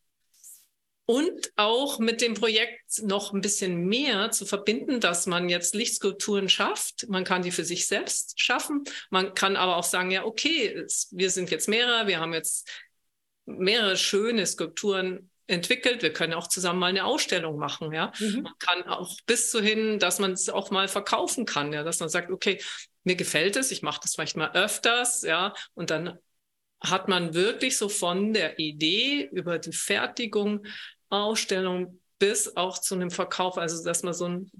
und 1.06 1.52
auch 1.56 2.00
mit 2.00 2.22
dem 2.22 2.34
Projekt 2.34 3.04
noch 3.04 3.32
ein 3.32 3.42
bisschen 3.42 3.86
mehr 3.86 4.32
zu 4.32 4.46
verbinden, 4.46 5.00
dass 5.00 5.28
man 5.28 5.50
jetzt 5.50 5.76
Lichtskulpturen 5.76 6.50
schafft. 6.50 7.08
Man 7.10 7.24
kann 7.24 7.44
die 7.44 7.52
für 7.52 7.64
sich 7.64 7.88
selbst 7.88 8.40
schaffen. 8.40 8.84
Man 9.12 9.34
kann 9.36 9.56
aber 9.56 9.78
auch 9.78 9.84
sagen, 9.84 10.10
ja, 10.10 10.26
okay, 10.26 10.86
wir 11.12 11.30
sind 11.30 11.52
jetzt 11.52 11.68
mehrere, 11.68 12.08
wir 12.08 12.20
haben 12.20 12.34
jetzt 12.34 12.68
mehrere 13.46 13.98
schöne 13.98 14.46
Skulpturen 14.48 15.30
entwickelt. 15.48 16.02
Wir 16.02 16.12
können 16.12 16.34
auch 16.34 16.48
zusammen 16.48 16.80
mal 16.80 16.88
eine 16.88 17.06
Ausstellung 17.06 17.58
machen. 17.58 17.94
Ja, 17.94 18.12
mhm. 18.20 18.42
man 18.42 18.54
kann 18.58 18.84
auch 18.84 19.16
bis 19.28 19.52
zu 19.52 19.62
hin, 19.62 20.00
dass 20.00 20.18
man 20.18 20.32
es 20.32 20.50
auch 20.50 20.72
mal 20.72 20.88
verkaufen 20.88 21.46
kann. 21.46 21.72
Ja, 21.72 21.84
dass 21.84 22.00
man 22.00 22.10
sagt, 22.10 22.32
okay, 22.32 22.60
mir 23.04 23.16
gefällt 23.16 23.56
es, 23.56 23.70
ich 23.70 23.84
mache 23.84 24.00
das 24.02 24.16
vielleicht 24.16 24.38
mal 24.38 24.52
öfters. 24.56 25.22
Ja, 25.22 25.54
und 25.76 25.92
dann 25.92 26.18
hat 26.82 27.08
man 27.08 27.34
wirklich 27.34 27.78
so 27.78 27.90
von 27.90 28.34
der 28.34 28.60
Idee 28.60 29.30
über 29.32 29.60
die 29.60 29.72
Fertigung 29.72 30.66
Ausstellung 31.24 32.00
bis 32.20 32.56
auch 32.56 32.78
zu 32.78 32.96
einem 32.96 33.12
Verkauf, 33.12 33.58
also 33.58 33.84
dass 33.84 34.04
man 34.04 34.14
so 34.14 34.26
einen 34.26 34.52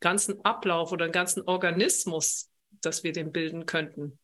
ganzen 0.00 0.44
Ablauf 0.44 0.92
oder 0.92 1.04
einen 1.04 1.12
ganzen 1.12 1.42
Organismus, 1.42 2.50
dass 2.80 3.04
wir 3.04 3.12
den 3.12 3.32
bilden 3.32 3.66
könnten. 3.66 4.18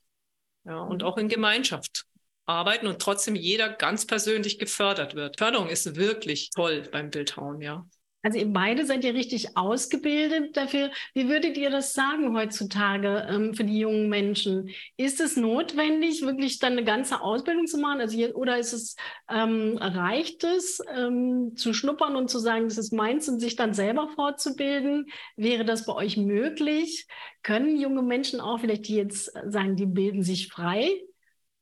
Ja, 0.65 0.81
und 0.81 1.03
mhm. 1.03 1.09
auch 1.09 1.17
in 1.17 1.29
Gemeinschaft 1.29 2.07
arbeiten 2.47 2.87
und 2.87 3.01
trotzdem 3.01 3.35
jeder 3.37 3.69
ganz 3.69 4.07
persönlich 4.07 4.59
gefördert 4.59 5.15
wird. 5.15 5.39
Förderung 5.39 5.69
ist 5.69 5.97
wirklich 5.97 6.51
toll 6.51 6.89
beim 6.91 7.11
Bildhauen, 7.11 7.61
ja. 7.61 7.87
Also 8.23 8.39
ihr 8.39 8.53
beide 8.53 8.85
seid 8.85 9.03
ja 9.03 9.13
richtig 9.13 9.57
ausgebildet 9.57 10.57
dafür. 10.57 10.91
Wie 11.15 11.29
würdet 11.29 11.57
ihr 11.57 11.71
das 11.71 11.95
sagen 11.95 12.37
heutzutage 12.37 13.27
ähm, 13.31 13.55
für 13.55 13.65
die 13.65 13.79
jungen 13.79 14.11
Menschen? 14.11 14.69
Ist 14.99 15.21
es 15.21 15.37
notwendig, 15.37 16.21
wirklich 16.23 16.59
dann 16.59 16.73
eine 16.73 16.85
ganze 16.85 17.23
Ausbildung 17.23 17.67
zu 17.67 17.79
machen? 17.79 18.01
Also 18.01 18.17
hier, 18.17 18.37
oder 18.37 18.59
ist 18.59 18.75
es, 18.75 18.97
ähm, 19.31 19.79
reicht 19.79 20.45
es, 20.45 20.81
ähm, 20.95 21.57
zu 21.57 21.73
schnuppern 21.73 22.15
und 22.15 22.29
zu 22.29 22.39
sagen, 22.39 22.69
das 22.69 22.77
ist 22.77 22.93
meins 22.93 23.29
und 23.29 23.41
sich 23.41 23.57
dann 23.57 23.73
selber 23.73 24.09
fortzubilden? 24.15 25.07
Wäre 25.37 25.65
das 25.65 25.87
bei 25.87 25.95
euch 25.95 26.19
möglich? 26.19 27.07
Können 27.43 27.81
junge 27.81 28.03
Menschen 28.03 28.41
auch 28.41 28.61
vielleicht, 28.61 28.89
die 28.89 28.97
jetzt 28.97 29.33
sagen, 29.47 29.77
die 29.77 29.87
bilden 29.87 30.23
sich 30.23 30.49
frei, 30.49 30.91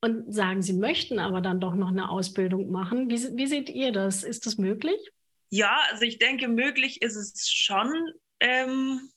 und 0.00 0.32
sagen, 0.32 0.62
sie 0.62 0.74
möchten 0.74 1.18
aber 1.18 1.40
dann 1.40 1.58
doch 1.58 1.74
noch 1.74 1.88
eine 1.88 2.08
Ausbildung 2.08 2.70
machen. 2.70 3.10
Wie, 3.10 3.36
wie 3.36 3.46
seht 3.48 3.68
ihr 3.68 3.90
das? 3.90 4.22
Ist 4.22 4.46
das 4.46 4.56
möglich? 4.56 5.10
Ja, 5.50 5.80
also 5.90 6.02
ich 6.04 6.18
denke, 6.18 6.48
möglich 6.48 7.02
ist 7.02 7.16
es 7.16 7.50
schon. 7.50 7.92
ähm, 8.40 9.10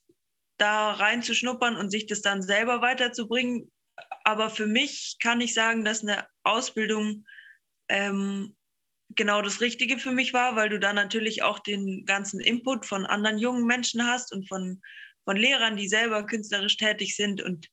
da 0.61 0.91
reinzuschnuppern 0.91 1.75
und 1.75 1.89
sich 1.89 2.05
das 2.05 2.21
dann 2.21 2.43
selber 2.43 2.81
weiterzubringen. 2.81 3.71
Aber 4.23 4.51
für 4.51 4.67
mich 4.67 5.17
kann 5.19 5.41
ich 5.41 5.55
sagen, 5.55 5.83
dass 5.83 6.03
eine 6.03 6.27
Ausbildung 6.43 7.25
ähm, 7.89 8.55
genau 9.09 9.41
das 9.41 9.59
Richtige 9.59 9.97
für 9.97 10.11
mich 10.11 10.33
war, 10.33 10.55
weil 10.55 10.69
du 10.69 10.79
da 10.79 10.93
natürlich 10.93 11.41
auch 11.41 11.57
den 11.59 12.05
ganzen 12.05 12.39
Input 12.39 12.85
von 12.85 13.07
anderen 13.07 13.39
jungen 13.39 13.65
Menschen 13.65 14.05
hast 14.05 14.31
und 14.31 14.47
von, 14.47 14.81
von 15.25 15.35
Lehrern, 15.35 15.77
die 15.77 15.88
selber 15.88 16.27
künstlerisch 16.27 16.77
tätig 16.77 17.15
sind 17.15 17.41
und 17.41 17.67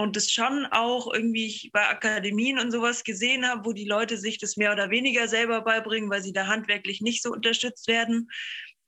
und 0.00 0.16
das 0.16 0.32
schon 0.32 0.64
auch 0.64 1.12
irgendwie 1.12 1.68
bei 1.74 1.86
Akademien 1.86 2.58
und 2.58 2.70
sowas 2.70 3.04
gesehen 3.04 3.46
habe, 3.46 3.66
wo 3.66 3.74
die 3.74 3.84
Leute 3.84 4.16
sich 4.16 4.38
das 4.38 4.56
mehr 4.56 4.72
oder 4.72 4.88
weniger 4.88 5.28
selber 5.28 5.60
beibringen, 5.60 6.08
weil 6.08 6.22
sie 6.22 6.32
da 6.32 6.46
handwerklich 6.46 7.02
nicht 7.02 7.22
so 7.22 7.30
unterstützt 7.30 7.86
werden, 7.86 8.30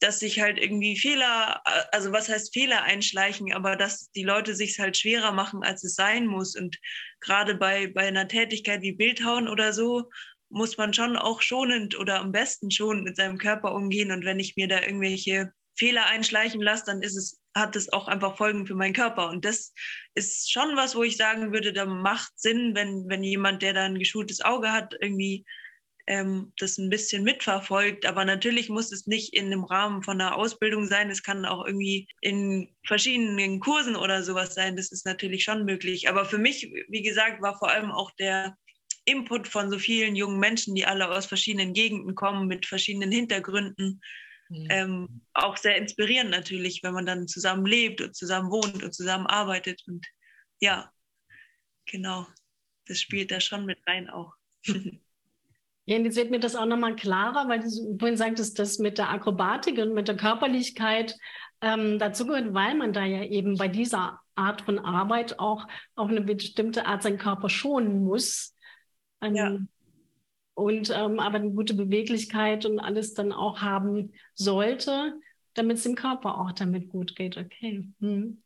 dass 0.01 0.21
sich 0.21 0.41
halt 0.41 0.59
irgendwie 0.59 0.99
Fehler, 0.99 1.61
also 1.93 2.13
was 2.13 2.31
heißt 2.31 2.55
Fehler 2.55 2.85
einschleichen, 2.85 3.53
aber 3.53 3.77
dass 3.77 4.11
die 4.13 4.23
Leute 4.23 4.55
sich 4.55 4.79
halt 4.81 4.97
schwerer 4.97 5.33
machen, 5.33 5.63
als 5.63 5.85
es 5.85 5.97
sein 5.97 6.27
muss. 6.27 6.57
Und 6.57 6.79
gerade 7.21 7.57
bei, 7.57 7.89
bei 7.89 8.07
einer 8.09 8.27
Tätigkeit 8.27 8.81
wie 8.81 8.93
Bildhauen 8.93 9.49
oder 9.49 9.75
so, 9.75 10.09
muss 10.49 10.79
man 10.79 10.95
schon 10.95 11.19
auch 11.19 11.43
schonend 11.43 11.95
oder 11.99 12.21
am 12.21 12.33
besten 12.33 12.71
schonend 12.71 13.05
mit 13.05 13.17
seinem 13.17 13.37
Körper 13.37 13.75
umgehen. 13.75 14.13
Und 14.13 14.25
wenn 14.25 14.41
ich 14.41 14.57
mir 14.57 14.67
da 14.67 14.81
irgendwelche 14.81 15.53
Fehler 15.77 16.07
einschleichen 16.07 16.63
lasse, 16.63 16.85
dann 16.87 17.03
ist 17.03 17.17
es, 17.17 17.42
hat 17.55 17.77
es 17.77 17.93
auch 17.93 18.09
einfach 18.09 18.37
Folgen 18.37 18.67
für 18.67 18.75
meinen 18.75 18.95
Körper. 18.95 19.29
Und 19.29 19.45
das 19.45 19.75
ist 20.15 20.51
schon 20.51 20.77
was, 20.77 20.95
wo 20.95 21.03
ich 21.03 21.17
sagen 21.17 21.53
würde, 21.53 21.73
da 21.73 21.87
macht 21.87 22.33
Sinn, 22.37 22.75
wenn, 22.75 23.09
wenn 23.09 23.23
jemand, 23.23 23.63
der 23.63 23.75
da 23.75 23.85
ein 23.85 23.99
geschultes 23.99 24.41
Auge 24.41 24.73
hat, 24.73 24.95
irgendwie 25.01 25.45
ähm, 26.07 26.53
das 26.59 26.79
ein 26.79 26.91
bisschen 26.91 27.23
mitverfolgt. 27.25 28.07
Aber 28.07 28.25
natürlich 28.25 28.69
muss 28.69 28.93
es 28.93 29.07
nicht 29.07 29.35
in 29.35 29.51
dem 29.51 29.65
Rahmen 29.65 30.03
von 30.03 30.21
einer 30.21 30.37
Ausbildung 30.37 30.87
sein. 30.87 31.11
Es 31.11 31.23
kann 31.23 31.45
auch 31.45 31.65
irgendwie 31.67 32.09
in 32.21 32.75
verschiedenen 32.87 33.61
Kursen 33.61 33.97
oder 33.97 34.23
sowas 34.23 34.55
sein. 34.55 34.77
Das 34.77 34.91
ist 34.91 35.07
natürlich 35.07 35.45
schon 35.45 35.65
möglich. 35.65 36.09
Aber 36.09 36.25
für 36.25 36.39
mich, 36.39 36.73
wie 36.89 37.03
gesagt, 37.03 37.43
war 37.43 37.59
vor 37.59 37.71
allem 37.71 37.91
auch 37.91 38.11
der 38.13 38.57
Input 39.05 39.49
von 39.49 39.71
so 39.71 39.79
vielen 39.79 40.17
jungen 40.17 40.39
Menschen, 40.39 40.75
die 40.75 40.87
alle 40.87 41.09
aus 41.09 41.27
verschiedenen 41.27 41.73
Gegenden 41.73 42.15
kommen, 42.15 42.47
mit 42.47 42.67
verschiedenen 42.67 43.11
Hintergründen, 43.11 44.01
Mhm. 44.53 44.67
Ähm, 44.69 45.21
auch 45.33 45.57
sehr 45.57 45.77
inspirierend 45.77 46.31
natürlich, 46.31 46.83
wenn 46.83 46.93
man 46.93 47.07
dann 47.07 47.27
zusammen 47.27 47.65
lebt 47.65 48.03
und 48.03 48.15
zusammen 48.15 48.51
wohnt 48.51 48.83
und 48.83 48.95
zusammen 48.95 49.27
arbeitet. 49.27 49.83
Und 49.87 50.07
ja, 50.61 50.93
genau, 51.87 52.27
das 52.87 53.01
spielt 53.01 53.31
da 53.31 53.41
schon 53.41 53.65
mit 53.65 53.79
rein 53.87 54.11
auch. 54.11 54.35
Ja, 55.85 55.97
und 55.97 56.05
jetzt 56.05 56.15
wird 56.15 56.31
mir 56.31 56.39
das 56.39 56.55
auch 56.55 56.65
nochmal 56.65 56.95
klarer, 56.95 57.49
weil 57.49 57.59
du 57.59 57.99
vorhin 57.99 58.17
sagtest, 58.17 58.57
dass 58.61 58.79
mit 58.79 58.99
der 58.99 59.11
Akrobatik 59.11 59.79
und 59.79 59.95
mit 59.95 60.07
der 60.07 60.17
Körperlichkeit 60.17 61.17
ähm, 61.61 61.99
dazu 61.99 62.25
gehört, 62.25 62.55
weil 62.55 62.77
man 62.77 62.93
da 62.93 63.05
ja 63.05 63.25
eben 63.25 63.59
bei 63.59 63.67
dieser 63.67 64.21
Art 64.37 64.61
von 64.61 64.79
Arbeit 64.79 65.41
auch 65.41 65.67
auf 65.97 66.09
eine 66.09 66.21
bestimmte 66.21 66.87
Art 66.87 67.03
seinen 67.03 67.19
Körper 67.19 67.49
schonen 67.49 68.05
muss. 68.05 68.57
Ähm, 69.21 69.35
ja 69.35 69.59
und 70.55 70.91
ähm, 70.91 71.19
aber 71.19 71.37
eine 71.37 71.51
gute 71.51 71.75
Beweglichkeit 71.75 72.67
und 72.67 72.79
alles 72.79 73.15
dann 73.15 73.33
auch 73.33 73.61
haben 73.61 74.13
sollte, 74.35 75.15
damit 75.55 75.79
es 75.79 75.83
dem 75.85 75.95
Körper 75.95 76.39
auch 76.39 76.53
damit 76.53 76.89
gut 76.89 77.17
geht. 77.17 77.37
Okay. 77.37 77.89
Hm. 78.01 78.43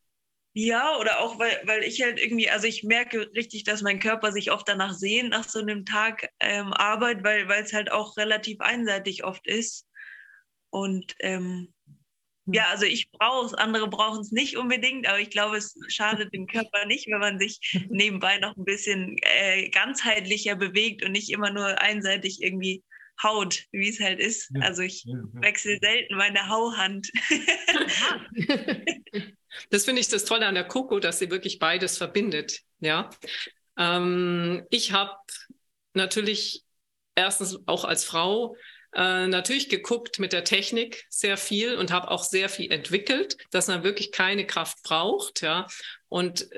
Ja, 0.59 0.97
oder 0.99 1.21
auch, 1.21 1.39
weil, 1.39 1.61
weil 1.65 1.83
ich 1.83 2.01
halt 2.03 2.19
irgendwie, 2.19 2.49
also 2.49 2.67
ich 2.67 2.83
merke 2.83 3.31
richtig, 3.35 3.65
dass 3.65 3.83
mein 3.83 4.01
Körper 4.01 4.33
sich 4.33 4.51
oft 4.51 4.67
danach 4.67 4.95
sehnt, 4.95 5.29
nach 5.29 5.47
so 5.47 5.59
einem 5.59 5.85
Tag 5.85 6.31
ähm, 6.41 6.73
Arbeit, 6.73 7.23
weil 7.25 7.47
es 7.63 7.75
halt 7.75 7.93
auch 7.93 8.17
relativ 8.17 8.61
einseitig 8.61 9.23
oft 9.25 9.47
ist. 9.47 9.87
Und 10.71 11.15
ähm, 11.21 11.75
ja, 12.47 12.65
hm. 12.65 12.71
also 12.71 12.85
ich 12.85 13.11
brauche 13.11 13.47
es, 13.47 13.55
andere 13.55 13.89
brauchen 13.89 14.21
es 14.21 14.33
nicht 14.33 14.57
unbedingt, 14.57 15.07
aber 15.07 15.21
ich 15.21 15.31
glaube, 15.31 15.57
es 15.57 15.77
schadet 15.89 16.33
dem 16.33 16.47
Körper 16.47 16.87
nicht, 16.87 17.07
wenn 17.09 17.19
man 17.19 17.39
sich 17.39 17.59
nebenbei 17.91 18.39
noch 18.39 18.57
ein 18.57 18.65
bisschen 18.65 19.17
äh, 19.23 19.69
ganzheitlicher 19.69 20.57
bewegt 20.57 21.05
und 21.05 21.13
nicht 21.13 21.31
immer 21.31 21.51
nur 21.51 21.81
einseitig 21.81 22.43
irgendwie 22.43 22.83
haut, 23.23 23.65
wie 23.73 23.89
es 23.89 24.01
halt 24.01 24.21
ist. 24.21 24.51
Also 24.61 24.83
ich 24.83 25.05
wechsle 25.33 25.79
selten 25.81 26.17
meine 26.17 26.49
Hauhand. 26.49 27.11
das 29.71 29.85
finde 29.85 30.01
ich 30.01 30.09
das 30.09 30.25
Tolle 30.25 30.47
an 30.47 30.55
der 30.55 30.65
Coco, 30.65 31.01
dass 31.01 31.19
sie 31.19 31.31
wirklich 31.31 31.59
beides 31.59 31.97
verbindet. 31.97 32.61
Ja, 32.81 33.09
ähm, 33.79 34.67
ich 34.71 34.93
habe 34.93 35.17
natürlich 35.95 36.63
erstens 37.15 37.59
auch 37.67 37.85
als 37.85 38.05
Frau 38.05 38.55
äh, 38.95 39.27
natürlich 39.27 39.69
geguckt 39.69 40.19
mit 40.19 40.33
der 40.33 40.45
Technik 40.45 41.05
sehr 41.09 41.37
viel 41.37 41.77
und 41.77 41.93
habe 41.93 42.11
auch 42.11 42.25
sehr 42.25 42.49
viel 42.49 42.73
entwickelt, 42.73 43.37
dass 43.51 43.69
man 43.69 43.85
wirklich 43.85 44.13
keine 44.13 44.47
Kraft 44.47 44.83
braucht, 44.83 45.43
ja. 45.43 45.67
Und 46.09 46.49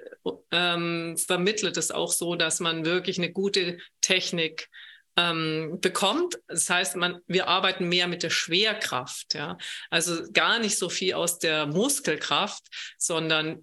ähm, 0.50 1.16
vermittelt 1.16 1.76
es 1.76 1.90
auch 1.90 2.12
so, 2.12 2.36
dass 2.36 2.60
man 2.60 2.84
wirklich 2.84 3.18
eine 3.18 3.32
gute 3.32 3.78
Technik 4.00 4.68
ähm, 5.16 5.78
bekommt. 5.80 6.38
Das 6.46 6.70
heißt, 6.70 6.96
man, 6.96 7.20
wir 7.26 7.48
arbeiten 7.48 7.88
mehr 7.88 8.06
mit 8.06 8.22
der 8.22 8.30
Schwerkraft, 8.30 9.34
ja. 9.34 9.58
Also 9.90 10.22
gar 10.32 10.58
nicht 10.58 10.78
so 10.78 10.88
viel 10.88 11.14
aus 11.14 11.38
der 11.38 11.66
Muskelkraft, 11.66 12.64
sondern 12.98 13.60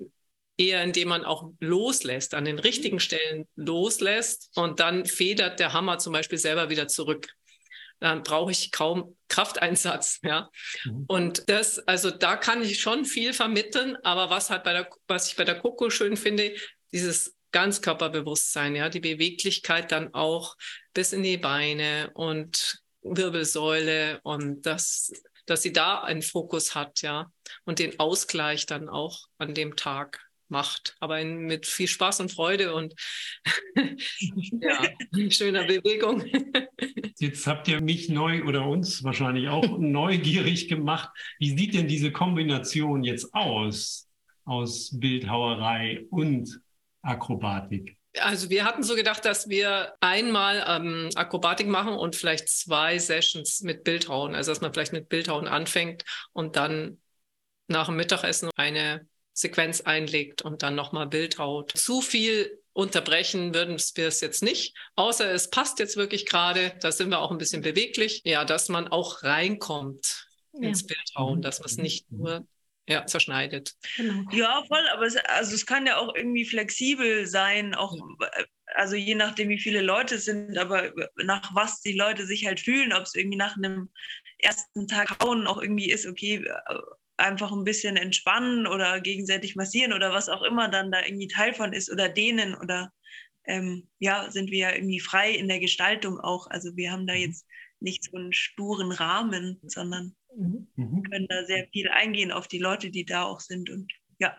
eher 0.58 0.84
indem 0.84 1.10
man 1.10 1.26
auch 1.26 1.52
loslässt, 1.60 2.34
an 2.34 2.46
den 2.46 2.60
richtigen 2.60 3.00
Stellen 3.00 3.48
loslässt 3.56 4.52
und 4.56 4.80
dann 4.80 5.06
federt 5.06 5.60
der 5.60 5.74
Hammer 5.74 5.98
zum 5.98 6.14
Beispiel 6.14 6.38
selber 6.38 6.70
wieder 6.70 6.88
zurück 6.88 7.28
dann 8.00 8.24
brauche 8.24 8.52
ich 8.52 8.72
kaum 8.72 9.16
Krafteinsatz. 9.28 10.20
Ja. 10.24 10.50
Mhm. 10.84 11.06
Und 11.08 11.50
das, 11.50 11.80
also 11.88 12.12
da 12.12 12.36
kann 12.36 12.62
ich 12.62 12.80
schon 12.80 13.06
viel 13.06 13.34
vermitteln, 13.34 13.98
aber 14.04 14.30
was 14.30 14.50
halt 14.50 14.64
bei 14.64 14.74
der, 14.74 14.90
was 15.08 15.28
ich 15.28 15.36
bei 15.36 15.44
der 15.44 15.60
Coco 15.60 15.90
schön 15.90 16.18
finde, 16.18 16.56
dieses 16.92 17.36
Ganzkörperbewusstsein, 17.52 18.76
ja, 18.76 18.90
die 18.90 19.00
Beweglichkeit 19.00 19.92
dann 19.92 20.14
auch 20.14 20.58
bis 20.94 21.14
in 21.14 21.24
die 21.24 21.38
Beine 21.38 22.12
und 22.14 22.82
Wirbelsäule 23.02 24.20
und 24.24 24.66
das, 24.66 25.14
dass 25.46 25.62
sie 25.62 25.72
da 25.72 26.02
einen 26.02 26.22
Fokus 26.22 26.76
hat, 26.76 27.02
ja, 27.02 27.32
und 27.64 27.80
den 27.80 27.98
Ausgleich 28.00 28.66
dann 28.66 28.90
auch 28.90 29.28
an 29.38 29.54
dem 29.54 29.76
Tag 29.76 30.26
macht, 30.48 30.96
aber 31.00 31.20
in, 31.20 31.38
mit 31.38 31.66
viel 31.66 31.88
Spaß 31.88 32.20
und 32.20 32.32
Freude 32.32 32.74
und 32.74 32.94
ja, 34.62 34.90
schöner 35.30 35.66
Bewegung. 35.66 36.26
Jetzt 37.18 37.48
habt 37.48 37.68
ihr 37.68 37.82
mich 37.82 38.10
neu 38.10 38.44
oder 38.44 38.68
uns 38.68 39.04
wahrscheinlich 39.04 39.48
auch 39.48 39.66
neugierig 39.78 40.68
gemacht. 40.68 41.10
Wie 41.40 41.58
sieht 41.58 41.74
denn 41.74 41.88
diese 41.88 42.12
Kombination 42.12 43.04
jetzt 43.04 43.34
aus, 43.34 44.08
aus 44.44 44.98
Bildhauerei 45.00 46.06
und 46.10 46.60
Akrobatik? 47.02 47.98
Also 48.20 48.50
wir 48.50 48.64
hatten 48.64 48.84
so 48.84 48.96
gedacht, 48.96 49.26
dass 49.26 49.50
wir 49.50 49.94
einmal 50.00 50.64
ähm, 50.68 51.10
Akrobatik 51.16 51.68
machen 51.68 51.94
und 51.94 52.16
vielleicht 52.16 52.48
zwei 52.48 52.98
Sessions 52.98 53.62
mit 53.62 53.84
Bildhauen. 53.84 54.36
Also 54.36 54.52
dass 54.52 54.62
man 54.62 54.74
vielleicht 54.74 54.94
mit 54.94 55.10
Bildhauen 55.10 55.48
anfängt 55.48 56.04
und 56.32 56.56
dann 56.56 57.00
nach 57.68 57.88
dem 57.88 57.96
Mittagessen 57.96 58.50
eine 58.56 59.08
Sequenz 59.36 59.82
einlegt 59.82 60.42
und 60.42 60.64
dann 60.64 60.76
nochmal 60.76 61.08
Bild 61.08 61.38
haut. 61.38 61.72
Zu 61.76 62.02
viel 62.02 62.58
unterbrechen 62.74 63.54
würden 63.54 63.78
wir 63.96 64.08
es 64.08 64.22
jetzt 64.22 64.42
nicht, 64.42 64.76
außer 64.96 65.32
es 65.32 65.50
passt 65.50 65.80
jetzt 65.80 65.98
wirklich 65.98 66.26
gerade, 66.26 66.74
da 66.82 66.92
sind 66.92 67.10
wir 67.10 67.20
auch 67.20 67.32
ein 67.32 67.38
bisschen 67.38 67.62
beweglich, 67.62 68.22
ja, 68.26 68.44
dass 68.44 68.70
man 68.70 68.88
auch 68.88 69.24
reinkommt 69.24 70.28
ja. 70.54 70.70
ins 70.70 70.86
Bildhauen, 70.86 71.42
dass 71.42 71.60
man 71.60 71.68
es 71.68 71.78
nicht 71.78 72.12
nur 72.12 72.48
ja, 72.88 73.06
zerschneidet. 73.06 73.74
Genau. 73.98 74.30
Ja, 74.32 74.64
voll, 74.68 74.88
aber 74.94 75.06
es, 75.06 75.16
also 75.16 75.56
es 75.56 75.66
kann 75.66 75.88
ja 75.88 75.98
auch 75.98 76.14
irgendwie 76.16 76.46
flexibel 76.46 77.26
sein, 77.26 77.76
auch 77.76 77.96
ja. 77.96 78.28
also 78.76 78.96
je 78.96 79.16
nachdem, 79.16 79.50
wie 79.50 79.60
viele 79.60 79.82
Leute 79.82 80.16
es 80.16 80.26
sind, 80.26 80.58
aber 80.58 80.94
nach 81.16 81.56
was 81.56 81.82
die 81.82 81.94
Leute 81.94 82.26
sich 82.26 82.46
halt 82.46 82.60
fühlen, 82.60 82.94
ob 82.94 83.04
es 83.04 83.16
irgendwie 83.16 83.38
nach 83.38 83.58
einem 83.58 83.90
ersten 84.40 84.88
Tag 84.88 85.18
hauen 85.24 85.48
auch 85.48 85.62
irgendwie 85.62 85.90
ist, 85.90 86.06
okay, 86.06 86.46
einfach 87.18 87.52
ein 87.52 87.64
bisschen 87.64 87.98
entspannen 87.98 88.68
oder 88.68 89.02
gegenseitig 89.02 89.56
massieren 89.56 89.94
oder 89.94 90.12
was 90.12 90.30
auch 90.30 90.44
immer 90.44 90.70
dann 90.70 90.92
da 90.92 91.04
irgendwie 91.06 91.28
Teil 91.28 91.54
von 91.54 91.74
ist 91.74 91.92
oder 91.92 92.10
dehnen 92.10 92.56
oder 92.56 92.92
ähm, 93.48 93.88
ja, 94.00 94.30
sind 94.32 94.52
wir 94.52 94.60
ja 94.60 94.74
irgendwie 94.74 95.00
frei 95.00 95.32
in 95.32 95.48
der 95.48 95.60
Gestaltung 95.60 96.20
auch. 96.20 96.48
Also 96.48 96.76
wir 96.76 96.92
haben 96.92 97.08
da 97.08 97.14
mhm. 97.14 97.20
jetzt 97.20 97.46
nicht 97.80 98.04
so 98.04 98.18
einen 98.18 98.34
sturen 98.34 98.92
Rahmen, 98.92 99.60
sondern 99.64 100.16
mhm. 100.36 101.04
können 101.10 101.28
da 101.30 101.46
sehr 101.46 101.68
viel 101.72 101.90
eingehen 101.90 102.32
auf 102.32 102.48
die 102.48 102.60
Leute, 102.60 102.90
die 102.90 103.06
da 103.06 103.24
auch 103.24 103.40
sind 103.40 103.70
und 103.70 103.92
ja, 104.20 104.36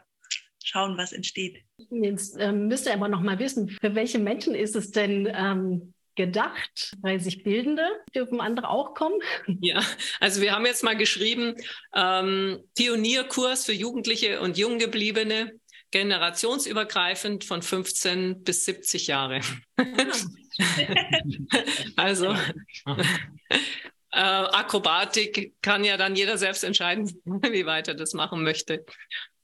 schauen, 0.64 0.98
was 0.98 1.12
entsteht. 1.12 1.62
Jetzt 1.90 2.36
ähm, 2.38 2.66
müsst 2.66 2.86
ihr 2.86 2.94
aber 2.94 3.08
noch 3.08 3.22
mal 3.22 3.38
wissen, 3.38 3.68
für 3.68 3.94
welche 3.94 4.18
Menschen 4.18 4.54
ist 4.54 4.74
es 4.74 4.90
denn 4.90 5.28
ähm, 5.32 5.94
gedacht, 6.16 6.96
weil 7.00 7.20
sich 7.20 7.42
Bildende 7.44 7.86
dürfen 8.14 8.40
andere 8.40 8.68
auch 8.70 8.94
kommen. 8.94 9.20
Ja, 9.60 9.80
also 10.18 10.40
wir 10.40 10.52
haben 10.52 10.66
jetzt 10.66 10.82
mal 10.82 10.96
geschrieben, 10.96 11.54
ähm, 11.94 12.60
Pionierkurs 12.74 13.66
für 13.66 13.72
Jugendliche 13.72 14.40
und 14.40 14.58
Junggebliebene, 14.58 15.52
generationsübergreifend 15.90 17.44
von 17.44 17.62
15 17.62 18.42
bis 18.42 18.64
70 18.64 19.06
Jahre. 19.06 19.40
Ah. 19.76 19.84
also 21.96 22.26
äh, 24.10 24.18
Akrobatik 24.18 25.54
kann 25.62 25.84
ja 25.84 25.96
dann 25.96 26.16
jeder 26.16 26.38
selbst 26.38 26.64
entscheiden, 26.64 27.20
wie 27.24 27.66
weit 27.66 27.88
er 27.88 27.94
das 27.94 28.14
machen 28.14 28.42
möchte. 28.42 28.84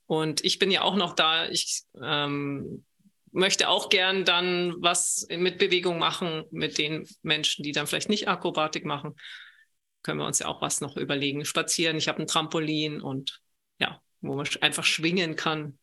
Und 0.07 0.45
ich 0.45 0.59
bin 0.59 0.71
ja 0.71 0.83
auch 0.83 0.97
noch 0.97 1.15
da. 1.15 1.49
Ich 1.49 1.83
ähm, 2.03 2.85
möchte 3.33 3.69
auch 3.69 3.89
gern 3.89 4.25
dann 4.25 4.75
was 4.79 5.27
mit 5.31 5.59
Bewegung 5.59 5.99
machen 5.99 6.45
mit 6.51 6.79
den 6.79 7.07
Menschen, 7.23 7.63
die 7.63 7.73
dann 7.73 7.87
vielleicht 7.87 8.09
nicht 8.09 8.29
Akrobatik 8.29 8.85
machen. 8.85 9.17
Können 10.03 10.19
wir 10.19 10.27
uns 10.27 10.41
ja 10.41 10.49
auch 10.49 10.63
was 10.63 10.81
noch 10.81 10.97
überlegen. 10.97 11.45
Spazieren, 11.45 11.97
ich 11.97 12.09
habe 12.09 12.21
ein 12.21 12.27
Trampolin 12.27 13.01
und 13.01 13.41
ja, 13.79 14.01
wo 14.21 14.35
man 14.35 14.47
einfach 14.61 14.85
schwingen 14.85 15.37
kann. 15.37 15.79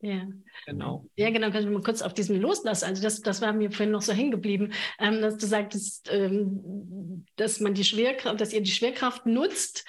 Ja. 0.00 0.26
Genau. 0.64 1.08
Ja, 1.16 1.30
genau. 1.30 1.50
Kann 1.50 1.64
ich 1.64 1.70
mal 1.70 1.82
kurz 1.82 2.02
auf 2.02 2.14
diesen 2.14 2.40
loslassen. 2.40 2.84
Also 2.84 3.02
das, 3.02 3.20
das 3.20 3.42
war 3.42 3.52
mir 3.52 3.70
vorhin 3.70 3.90
noch 3.90 4.02
so 4.02 4.12
hängen 4.12 4.30
geblieben, 4.30 4.72
ähm, 4.98 5.20
dass 5.20 5.36
du 5.38 5.46
sagtest, 5.46 6.08
ähm, 6.12 7.24
dass 7.36 7.60
man 7.60 7.74
die 7.74 7.84
Schwerkraft, 7.84 8.40
dass 8.40 8.52
ihr 8.52 8.62
die 8.62 8.70
Schwerkraft 8.70 9.26
nutzt 9.26 9.84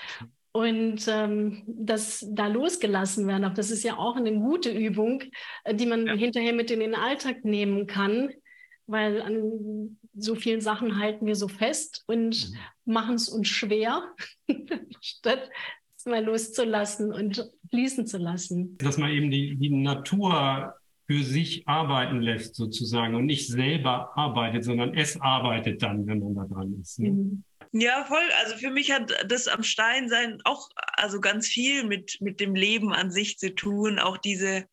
und 0.51 1.07
ähm, 1.07 1.63
dass 1.67 2.25
da 2.31 2.47
losgelassen 2.47 3.27
werden 3.27 3.43
darf. 3.43 3.53
Das 3.53 3.71
ist 3.71 3.83
ja 3.83 3.97
auch 3.97 4.15
eine 4.15 4.33
gute 4.33 4.71
Übung, 4.71 5.23
äh, 5.63 5.75
die 5.75 5.85
man 5.85 6.07
ja. 6.07 6.13
hinterher 6.13 6.53
mit 6.53 6.71
in 6.71 6.79
den 6.79 6.95
Alltag 6.95 7.45
nehmen 7.45 7.87
kann, 7.87 8.31
weil 8.87 9.21
an 9.21 9.97
so 10.15 10.35
vielen 10.35 10.61
Sachen 10.61 10.99
halten 10.99 11.25
wir 11.25 11.35
so 11.35 11.47
fest 11.47 12.03
und 12.07 12.51
mhm. 12.51 12.93
machen 12.93 13.15
es 13.15 13.29
uns 13.29 13.47
schwer, 13.47 14.03
statt 15.01 15.49
es 15.95 16.05
mal 16.05 16.23
loszulassen 16.23 17.13
und 17.13 17.49
fließen 17.69 18.07
zu 18.07 18.17
lassen. 18.17 18.77
Dass 18.77 18.97
man 18.97 19.11
eben 19.11 19.29
die, 19.29 19.55
die 19.55 19.69
Natur 19.69 20.75
für 21.05 21.23
sich 21.23 21.67
arbeiten 21.67 22.21
lässt 22.21 22.55
sozusagen 22.55 23.15
und 23.15 23.25
nicht 23.25 23.47
selber 23.47 24.15
arbeitet, 24.15 24.63
sondern 24.63 24.93
es 24.93 25.19
arbeitet 25.19 25.81
dann, 25.81 26.07
wenn 26.07 26.19
man 26.19 26.35
da 26.35 26.45
dran 26.45 26.75
ist. 26.79 26.99
Ne? 26.99 27.09
Mhm. 27.11 27.43
Ja, 27.71 28.03
voll. 28.05 28.31
Also 28.39 28.57
für 28.57 28.71
mich 28.71 28.91
hat 28.91 29.13
das 29.29 29.47
am 29.47 29.63
Stein 29.63 30.09
sein 30.09 30.41
auch 30.43 30.69
also 30.93 31.21
ganz 31.21 31.47
viel 31.47 31.83
mit, 31.83 32.17
mit 32.19 32.39
dem 32.39 32.55
Leben 32.55 32.93
an 32.93 33.11
sich 33.11 33.37
zu 33.37 33.53
tun. 33.53 33.99
Auch 33.99 34.17
diese, 34.17 34.65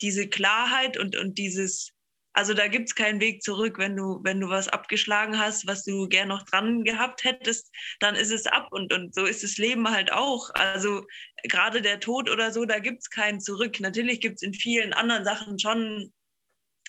diese 0.00 0.28
Klarheit 0.28 0.96
und, 0.96 1.16
und 1.16 1.36
dieses, 1.36 1.90
also 2.32 2.54
da 2.54 2.68
gibt 2.68 2.88
es 2.88 2.94
keinen 2.94 3.20
Weg 3.20 3.42
zurück. 3.42 3.76
Wenn 3.78 3.96
du, 3.96 4.20
wenn 4.22 4.38
du 4.38 4.48
was 4.48 4.68
abgeschlagen 4.68 5.38
hast, 5.40 5.66
was 5.66 5.82
du 5.82 6.08
gern 6.08 6.28
noch 6.28 6.44
dran 6.44 6.84
gehabt 6.84 7.24
hättest, 7.24 7.72
dann 7.98 8.14
ist 8.14 8.30
es 8.30 8.46
ab. 8.46 8.68
Und, 8.70 8.92
und 8.92 9.12
so 9.12 9.26
ist 9.26 9.42
das 9.42 9.58
Leben 9.58 9.90
halt 9.90 10.12
auch. 10.12 10.50
Also 10.54 11.04
gerade 11.42 11.82
der 11.82 11.98
Tod 11.98 12.30
oder 12.30 12.52
so, 12.52 12.64
da 12.64 12.78
gibt 12.78 13.00
es 13.00 13.10
keinen 13.10 13.40
zurück. 13.40 13.80
Natürlich 13.80 14.20
gibt 14.20 14.36
es 14.36 14.42
in 14.42 14.54
vielen 14.54 14.92
anderen 14.92 15.24
Sachen 15.24 15.58
schon 15.58 16.12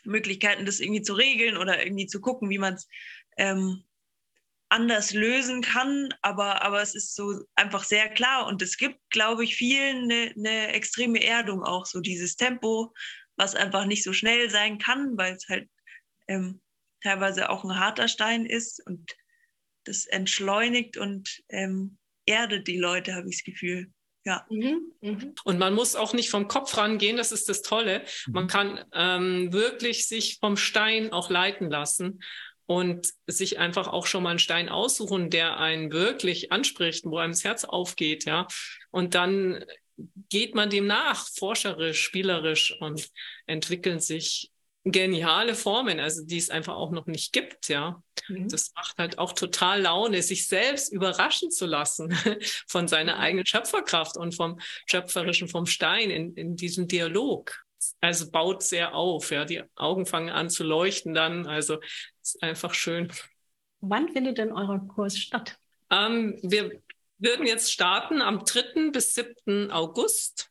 Möglichkeiten, 0.03 0.67
das 0.67 0.79
irgendwie 0.79 1.01
zu 1.01 1.15
regeln 1.15 1.57
oder 1.57 1.83
irgendwie 1.83 2.05
zu 2.05 2.21
gucken, 2.21 2.51
wie 2.51 2.59
man 2.59 2.75
es 2.75 2.87
ähm, 3.37 3.83
anders 4.73 5.13
lösen 5.13 5.61
kann, 5.61 6.09
aber, 6.23 6.63
aber 6.63 6.81
es 6.81 6.95
ist 6.95 7.15
so 7.15 7.43
einfach 7.55 7.83
sehr 7.83 8.09
klar 8.09 8.47
und 8.47 8.59
es 8.63 8.77
gibt, 8.77 8.99
glaube 9.11 9.43
ich, 9.43 9.55
vielen 9.55 10.11
eine, 10.11 10.33
eine 10.35 10.67
extreme 10.73 11.23
Erdung 11.23 11.63
auch, 11.63 11.85
so 11.85 11.99
dieses 11.99 12.35
Tempo, 12.35 12.91
was 13.35 13.53
einfach 13.53 13.85
nicht 13.85 14.03
so 14.03 14.13
schnell 14.13 14.49
sein 14.49 14.79
kann, 14.79 15.15
weil 15.15 15.35
es 15.35 15.47
halt 15.47 15.69
ähm, 16.27 16.59
teilweise 17.03 17.51
auch 17.51 17.63
ein 17.63 17.79
harter 17.79 18.07
Stein 18.07 18.47
ist 18.47 18.83
und 18.87 19.15
das 19.83 20.05
entschleunigt 20.05 20.97
und 20.97 21.43
ähm, 21.49 21.99
erdet 22.25 22.67
die 22.67 22.79
Leute, 22.79 23.13
habe 23.13 23.29
ich 23.29 23.37
das 23.37 23.43
Gefühl. 23.43 23.91
Ja. 24.25 24.43
Mhm, 24.49 24.91
mhm. 25.01 25.35
Und 25.43 25.59
man 25.59 25.75
muss 25.75 25.95
auch 25.95 26.13
nicht 26.13 26.31
vom 26.31 26.47
Kopf 26.47 26.77
rangehen, 26.77 27.17
das 27.17 27.31
ist 27.31 27.47
das 27.47 27.61
Tolle. 27.61 28.05
Man 28.27 28.45
mhm. 28.45 28.47
kann 28.47 28.85
ähm, 28.93 29.53
wirklich 29.53 30.07
sich 30.07 30.39
vom 30.39 30.57
Stein 30.57 31.11
auch 31.11 31.29
leiten 31.29 31.69
lassen 31.69 32.21
und 32.65 33.08
sich 33.27 33.60
einfach 33.60 33.88
auch 33.88 34.05
schon 34.05 34.24
mal 34.24 34.32
einen 34.32 34.39
Stein 34.39 34.70
aussuchen, 34.70 35.29
der 35.29 35.60
einen 35.60 35.91
wirklich 35.91 36.51
anspricht, 36.51 37.05
wo 37.05 37.17
einem 37.17 37.34
das 37.34 37.43
Herz 37.43 37.65
aufgeht, 37.65 38.25
ja. 38.25 38.48
Und 38.91 39.15
dann 39.15 39.63
geht 40.29 40.55
man 40.55 40.70
dem 40.70 40.88
nach, 40.88 41.27
forscherisch, 41.27 42.01
spielerisch 42.01 42.76
und 42.80 43.10
entwickeln 43.45 43.99
sich 43.99 44.52
geniale 44.86 45.56
Formen, 45.56 45.99
also 45.99 46.26
die 46.26 46.38
es 46.38 46.49
einfach 46.49 46.76
auch 46.76 46.91
noch 46.91 47.06
nicht 47.06 47.32
gibt, 47.32 47.69
ja. 47.69 48.02
Mhm. 48.28 48.49
Das 48.49 48.73
macht 48.76 48.97
halt 48.97 49.17
auch 49.17 49.34
total 49.34 49.82
Laune, 49.82 50.21
sich 50.21 50.47
selbst 50.47 50.91
überraschen 50.91 51.52
zu 51.52 51.65
lassen 51.65 52.13
von 52.67 52.88
seiner 52.88 53.19
eigenen 53.19 53.45
Schöpferkraft 53.45 54.17
und 54.17 54.36
vom 54.36 54.60
Schöpferischen, 54.86 55.47
vom 55.47 55.65
Stein 55.65 56.10
in, 56.12 56.34
in 56.36 56.56
diesem 56.56 56.88
Dialog 56.88 57.63
also 58.02 58.32
baut 58.32 58.63
sehr 58.63 58.96
auf. 58.96 59.32
Ja, 59.32 59.46
die 59.46 59.63
Augen 59.76 60.06
fangen 60.06 60.30
an 60.30 60.50
zu 60.50 60.63
leuchten 60.63 61.13
dann. 61.13 61.48
Also 61.48 61.80
ist 62.22 62.41
einfach 62.41 62.74
schön. 62.74 63.12
Wann 63.82 64.10
findet 64.10 64.38
denn 64.38 64.52
euer 64.52 64.80
Kurs 64.88 65.17
statt? 65.17 65.58
Ähm, 65.89 66.39
wir 66.41 66.82
würden 67.17 67.46
jetzt 67.46 67.72
starten 67.72 68.22
am 68.22 68.46
3. 68.46 68.91
bis 68.91 69.13
7. 69.13 69.72
August, 69.72 70.50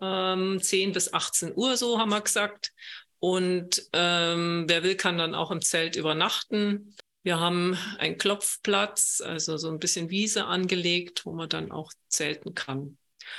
ähm, 0.00 0.60
10 0.60 0.92
bis 0.92 1.12
18 1.12 1.52
Uhr, 1.56 1.76
so 1.76 1.98
haben 1.98 2.10
wir 2.10 2.20
gesagt. 2.20 2.72
Und 3.18 3.88
ähm, 3.92 4.64
wer 4.68 4.82
will, 4.82 4.96
kann 4.96 5.18
dann 5.18 5.34
auch 5.34 5.50
im 5.50 5.62
Zelt 5.62 5.96
übernachten. 5.96 6.94
Wir 7.22 7.40
haben 7.40 7.76
einen 7.98 8.18
Klopfplatz, 8.18 9.20
also 9.24 9.56
so 9.56 9.68
ein 9.68 9.78
bisschen 9.78 10.10
Wiese 10.10 10.44
angelegt, 10.44 11.26
wo 11.26 11.32
man 11.32 11.48
dann 11.48 11.72
auch 11.72 11.92
zelten 12.08 12.54
kann. 12.54 12.98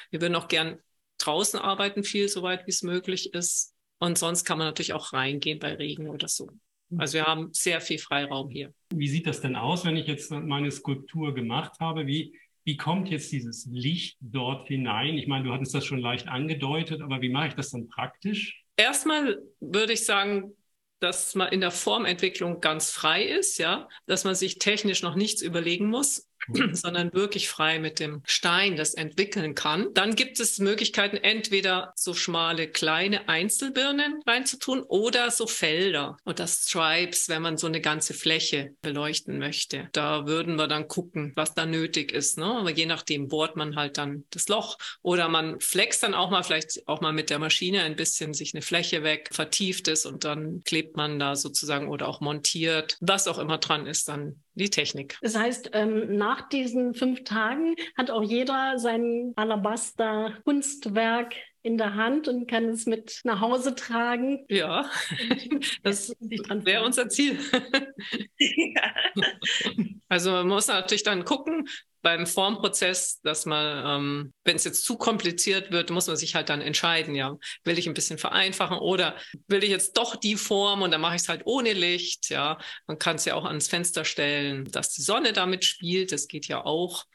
Wir 0.09 0.19
würden 0.19 0.35
auch 0.35 0.47
gern 0.49 0.79
draußen 1.27 1.59
arbeiten 1.59 2.03
viel, 2.03 2.29
soweit 2.29 2.65
wie 2.65 2.71
es 2.71 2.83
möglich 2.83 3.33
ist. 3.33 3.75
Und 3.99 4.17
sonst 4.17 4.45
kann 4.45 4.57
man 4.57 4.67
natürlich 4.67 4.93
auch 4.93 5.13
reingehen 5.13 5.59
bei 5.59 5.73
Regen 5.73 6.09
oder 6.09 6.27
so. 6.27 6.49
Also 6.97 7.15
wir 7.15 7.25
haben 7.25 7.49
sehr 7.51 7.81
viel 7.81 7.97
Freiraum 7.97 8.49
hier. 8.49 8.73
Wie 8.93 9.07
sieht 9.07 9.27
das 9.27 9.41
denn 9.41 9.55
aus, 9.55 9.85
wenn 9.85 9.97
ich 9.97 10.07
jetzt 10.07 10.31
meine 10.31 10.71
Skulptur 10.71 11.33
gemacht 11.33 11.73
habe? 11.79 12.07
Wie, 12.07 12.39
wie 12.63 12.77
kommt 12.77 13.09
jetzt 13.09 13.31
dieses 13.31 13.65
Licht 13.65 14.17
dort 14.21 14.67
hinein? 14.67 15.17
Ich 15.17 15.27
meine, 15.27 15.43
du 15.43 15.51
hattest 15.51 15.73
das 15.73 15.85
schon 15.85 15.99
leicht 15.99 16.27
angedeutet, 16.27 17.01
aber 17.01 17.21
wie 17.21 17.29
mache 17.29 17.49
ich 17.49 17.53
das 17.55 17.71
dann 17.71 17.89
praktisch? 17.89 18.63
Erstmal 18.77 19.41
würde 19.59 19.93
ich 19.93 20.05
sagen, 20.05 20.53
dass 20.99 21.35
man 21.35 21.51
in 21.51 21.61
der 21.61 21.71
Formentwicklung 21.71 22.61
ganz 22.61 22.91
frei 22.91 23.23
ist, 23.23 23.57
ja, 23.57 23.87
dass 24.05 24.23
man 24.23 24.35
sich 24.35 24.57
technisch 24.59 25.03
noch 25.03 25.15
nichts 25.15 25.41
überlegen 25.41 25.87
muss. 25.87 26.26
sondern 26.73 27.13
wirklich 27.13 27.49
frei 27.49 27.79
mit 27.79 27.99
dem 27.99 28.21
Stein 28.25 28.75
das 28.75 28.93
entwickeln 28.93 29.55
kann. 29.55 29.93
Dann 29.93 30.15
gibt 30.15 30.39
es 30.39 30.59
Möglichkeiten, 30.59 31.17
entweder 31.17 31.93
so 31.95 32.13
schmale 32.13 32.67
kleine 32.67 33.27
Einzelbirnen 33.29 34.21
reinzutun 34.25 34.81
oder 34.81 35.31
so 35.31 35.47
Felder 35.47 36.17
oder 36.25 36.47
Stripes, 36.47 37.29
wenn 37.29 37.41
man 37.41 37.57
so 37.57 37.67
eine 37.67 37.81
ganze 37.81 38.13
Fläche 38.13 38.75
beleuchten 38.81 39.39
möchte. 39.39 39.89
Da 39.91 40.27
würden 40.27 40.55
wir 40.55 40.67
dann 40.67 40.87
gucken, 40.87 41.33
was 41.35 41.53
da 41.53 41.65
nötig 41.65 42.11
ist. 42.11 42.37
Ne? 42.37 42.45
Aber 42.45 42.71
je 42.71 42.85
nachdem 42.85 43.27
bohrt 43.27 43.55
man 43.55 43.75
halt 43.75 43.97
dann 43.97 44.23
das 44.31 44.47
Loch 44.47 44.77
oder 45.01 45.27
man 45.27 45.59
flext 45.59 46.03
dann 46.03 46.13
auch 46.13 46.29
mal 46.29 46.43
vielleicht 46.43 46.87
auch 46.87 47.01
mal 47.01 47.13
mit 47.13 47.29
der 47.29 47.39
Maschine 47.39 47.83
ein 47.83 47.95
bisschen 47.95 48.33
sich 48.33 48.53
eine 48.53 48.61
Fläche 48.61 49.03
weg, 49.03 49.29
vertieft 49.31 49.87
es 49.87 50.05
und 50.05 50.23
dann 50.23 50.61
klebt 50.63 50.97
man 50.97 51.19
da 51.19 51.35
sozusagen 51.35 51.87
oder 51.89 52.07
auch 52.07 52.21
montiert, 52.21 52.97
was 52.99 53.27
auch 53.27 53.37
immer 53.37 53.57
dran 53.57 53.87
ist, 53.87 54.07
dann 54.07 54.41
die 54.57 54.69
Technik. 54.69 55.17
Das 55.21 55.37
heißt, 55.37 55.71
ähm, 55.73 56.17
nach 56.17 56.49
diesen 56.49 56.93
fünf 56.93 57.23
Tagen 57.23 57.75
hat 57.97 58.11
auch 58.11 58.23
jeder 58.23 58.77
sein 58.77 59.33
Alabaster-Kunstwerk 59.35 61.33
in 61.67 61.77
der 61.77 61.95
Hand 61.95 62.29
und 62.29 62.47
kann 62.47 62.69
es 62.69 62.85
mit 62.85 63.19
nach 63.23 63.41
Hause 63.41 63.75
tragen. 63.75 64.45
Ja, 64.47 64.89
das 65.83 66.15
wäre 66.19 66.85
unser 66.85 67.09
Ziel. 67.09 67.37
also 70.07 70.31
man 70.31 70.47
muss 70.47 70.67
natürlich 70.67 71.03
dann 71.03 71.25
gucken, 71.25 71.67
beim 72.01 72.25
Formprozess, 72.25 73.19
dass 73.21 73.45
man, 73.45 73.83
ähm, 73.85 74.33
wenn 74.43 74.55
es 74.55 74.63
jetzt 74.63 74.85
zu 74.85 74.97
kompliziert 74.97 75.71
wird, 75.71 75.89
muss 75.89 76.07
man 76.07 76.15
sich 76.15 76.35
halt 76.35 76.49
dann 76.49 76.61
entscheiden, 76.61 77.15
ja, 77.15 77.37
will 77.63 77.77
ich 77.77 77.87
ein 77.87 77.93
bisschen 77.93 78.17
vereinfachen 78.17 78.77
oder 78.77 79.15
will 79.47 79.63
ich 79.63 79.69
jetzt 79.69 79.97
doch 79.97 80.15
die 80.15 80.35
Form 80.35 80.81
und 80.81 80.91
dann 80.91 81.01
mache 81.01 81.15
ich 81.15 81.23
es 81.23 81.29
halt 81.29 81.41
ohne 81.45 81.73
Licht, 81.73 82.29
ja. 82.29 82.57
Man 82.87 82.99
kann 82.99 83.17
es 83.17 83.25
ja 83.25 83.35
auch 83.35 83.45
ans 83.45 83.67
Fenster 83.67 84.05
stellen, 84.05 84.65
dass 84.71 84.93
die 84.93 85.01
Sonne 85.01 85.33
damit 85.33 85.65
spielt, 85.65 86.11
das 86.11 86.27
geht 86.27 86.47
ja 86.47 86.63
auch. 86.63 87.05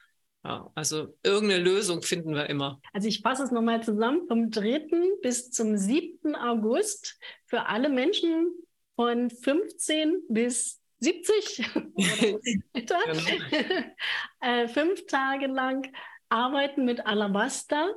Ja, 0.44 0.70
also 0.74 1.16
irgendeine 1.22 1.62
Lösung 1.62 2.02
finden 2.02 2.34
wir 2.34 2.50
immer. 2.50 2.80
Also 2.92 3.06
ich 3.06 3.20
fasse 3.20 3.44
es 3.44 3.52
nochmal 3.52 3.82
zusammen. 3.82 4.26
Vom 4.26 4.50
3. 4.50 4.88
bis 5.22 5.52
zum 5.52 5.76
7. 5.76 6.34
August 6.34 7.16
für 7.46 7.66
alle 7.66 7.88
Menschen 7.88 8.52
von 8.96 9.30
15 9.30 10.22
bis 10.28 10.81
70 11.02 11.70
genau. 12.72 13.00
äh, 14.40 14.68
fünf 14.68 15.06
Tage 15.06 15.46
lang 15.48 15.90
arbeiten 16.28 16.84
mit 16.84 17.06
Alabaster 17.06 17.94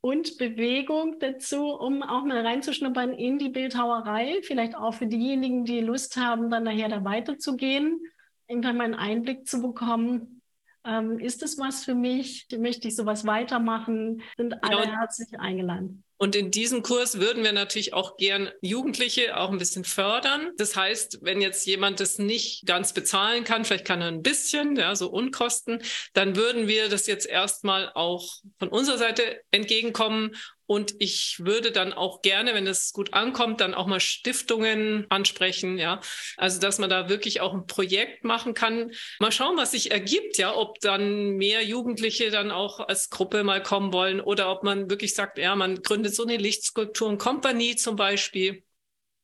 und 0.00 0.38
Bewegung 0.38 1.18
dazu, 1.18 1.66
um 1.66 2.02
auch 2.02 2.24
mal 2.24 2.40
reinzuschnuppern 2.40 3.12
in 3.12 3.38
die 3.38 3.50
Bildhauerei. 3.50 4.40
Vielleicht 4.42 4.74
auch 4.74 4.94
für 4.94 5.06
diejenigen, 5.06 5.64
die 5.64 5.80
Lust 5.80 6.16
haben, 6.16 6.48
dann 6.48 6.64
nachher 6.64 6.88
da 6.88 7.04
weiterzugehen, 7.04 8.00
irgendwann 8.48 8.76
mal 8.76 8.84
einen 8.84 8.94
Einblick 8.94 9.46
zu 9.46 9.60
bekommen. 9.60 10.40
Ähm, 10.84 11.18
ist 11.18 11.42
das 11.42 11.58
was 11.58 11.84
für 11.84 11.94
mich? 11.94 12.46
Möchte 12.56 12.88
ich 12.88 12.96
sowas 12.96 13.26
weitermachen? 13.26 14.22
Sind 14.36 14.62
alle 14.62 14.82
genau. 14.82 14.98
herzlich 14.98 15.38
eingeladen. 15.38 16.04
Und 16.18 16.34
in 16.34 16.50
diesem 16.50 16.82
Kurs 16.82 17.20
würden 17.20 17.44
wir 17.44 17.52
natürlich 17.52 17.92
auch 17.92 18.16
gern 18.16 18.50
Jugendliche 18.60 19.36
auch 19.36 19.50
ein 19.50 19.58
bisschen 19.58 19.84
fördern. 19.84 20.50
Das 20.56 20.74
heißt, 20.74 21.18
wenn 21.22 21.40
jetzt 21.40 21.66
jemand 21.66 22.00
das 22.00 22.18
nicht 22.18 22.66
ganz 22.66 22.94
bezahlen 22.94 23.44
kann, 23.44 23.64
vielleicht 23.64 23.84
kann 23.84 24.00
er 24.00 24.08
ein 24.08 24.22
bisschen, 24.22 24.76
ja, 24.76 24.96
so 24.96 25.10
Unkosten, 25.10 25.82
dann 26.14 26.36
würden 26.36 26.68
wir 26.68 26.88
das 26.88 27.06
jetzt 27.06 27.26
erstmal 27.26 27.92
auch 27.94 28.36
von 28.58 28.68
unserer 28.68 28.98
Seite 28.98 29.40
entgegenkommen 29.50 30.34
und 30.66 30.94
ich 30.98 31.38
würde 31.38 31.70
dann 31.70 31.92
auch 31.92 32.22
gerne, 32.22 32.52
wenn 32.54 32.66
es 32.66 32.92
gut 32.92 33.14
ankommt, 33.14 33.60
dann 33.60 33.72
auch 33.72 33.86
mal 33.86 34.00
Stiftungen 34.00 35.06
ansprechen, 35.08 35.78
ja. 35.78 36.00
Also, 36.36 36.60
dass 36.60 36.78
man 36.78 36.90
da 36.90 37.08
wirklich 37.08 37.40
auch 37.40 37.54
ein 37.54 37.66
Projekt 37.66 38.24
machen 38.24 38.52
kann. 38.52 38.90
Mal 39.20 39.30
schauen, 39.30 39.56
was 39.56 39.70
sich 39.70 39.92
ergibt, 39.92 40.38
ja, 40.38 40.54
ob 40.54 40.80
dann 40.80 41.36
mehr 41.36 41.64
Jugendliche 41.64 42.30
dann 42.30 42.50
auch 42.50 42.80
als 42.80 43.10
Gruppe 43.10 43.44
mal 43.44 43.62
kommen 43.62 43.92
wollen 43.92 44.20
oder 44.20 44.50
ob 44.50 44.64
man 44.64 44.90
wirklich 44.90 45.14
sagt, 45.14 45.38
ja, 45.38 45.54
man 45.54 45.82
gründet 45.82 46.05
so 46.10 46.24
eine 46.24 46.36
Lichtskulpturen-Kompanie 46.36 47.76
zum 47.76 47.96
Beispiel. 47.96 48.64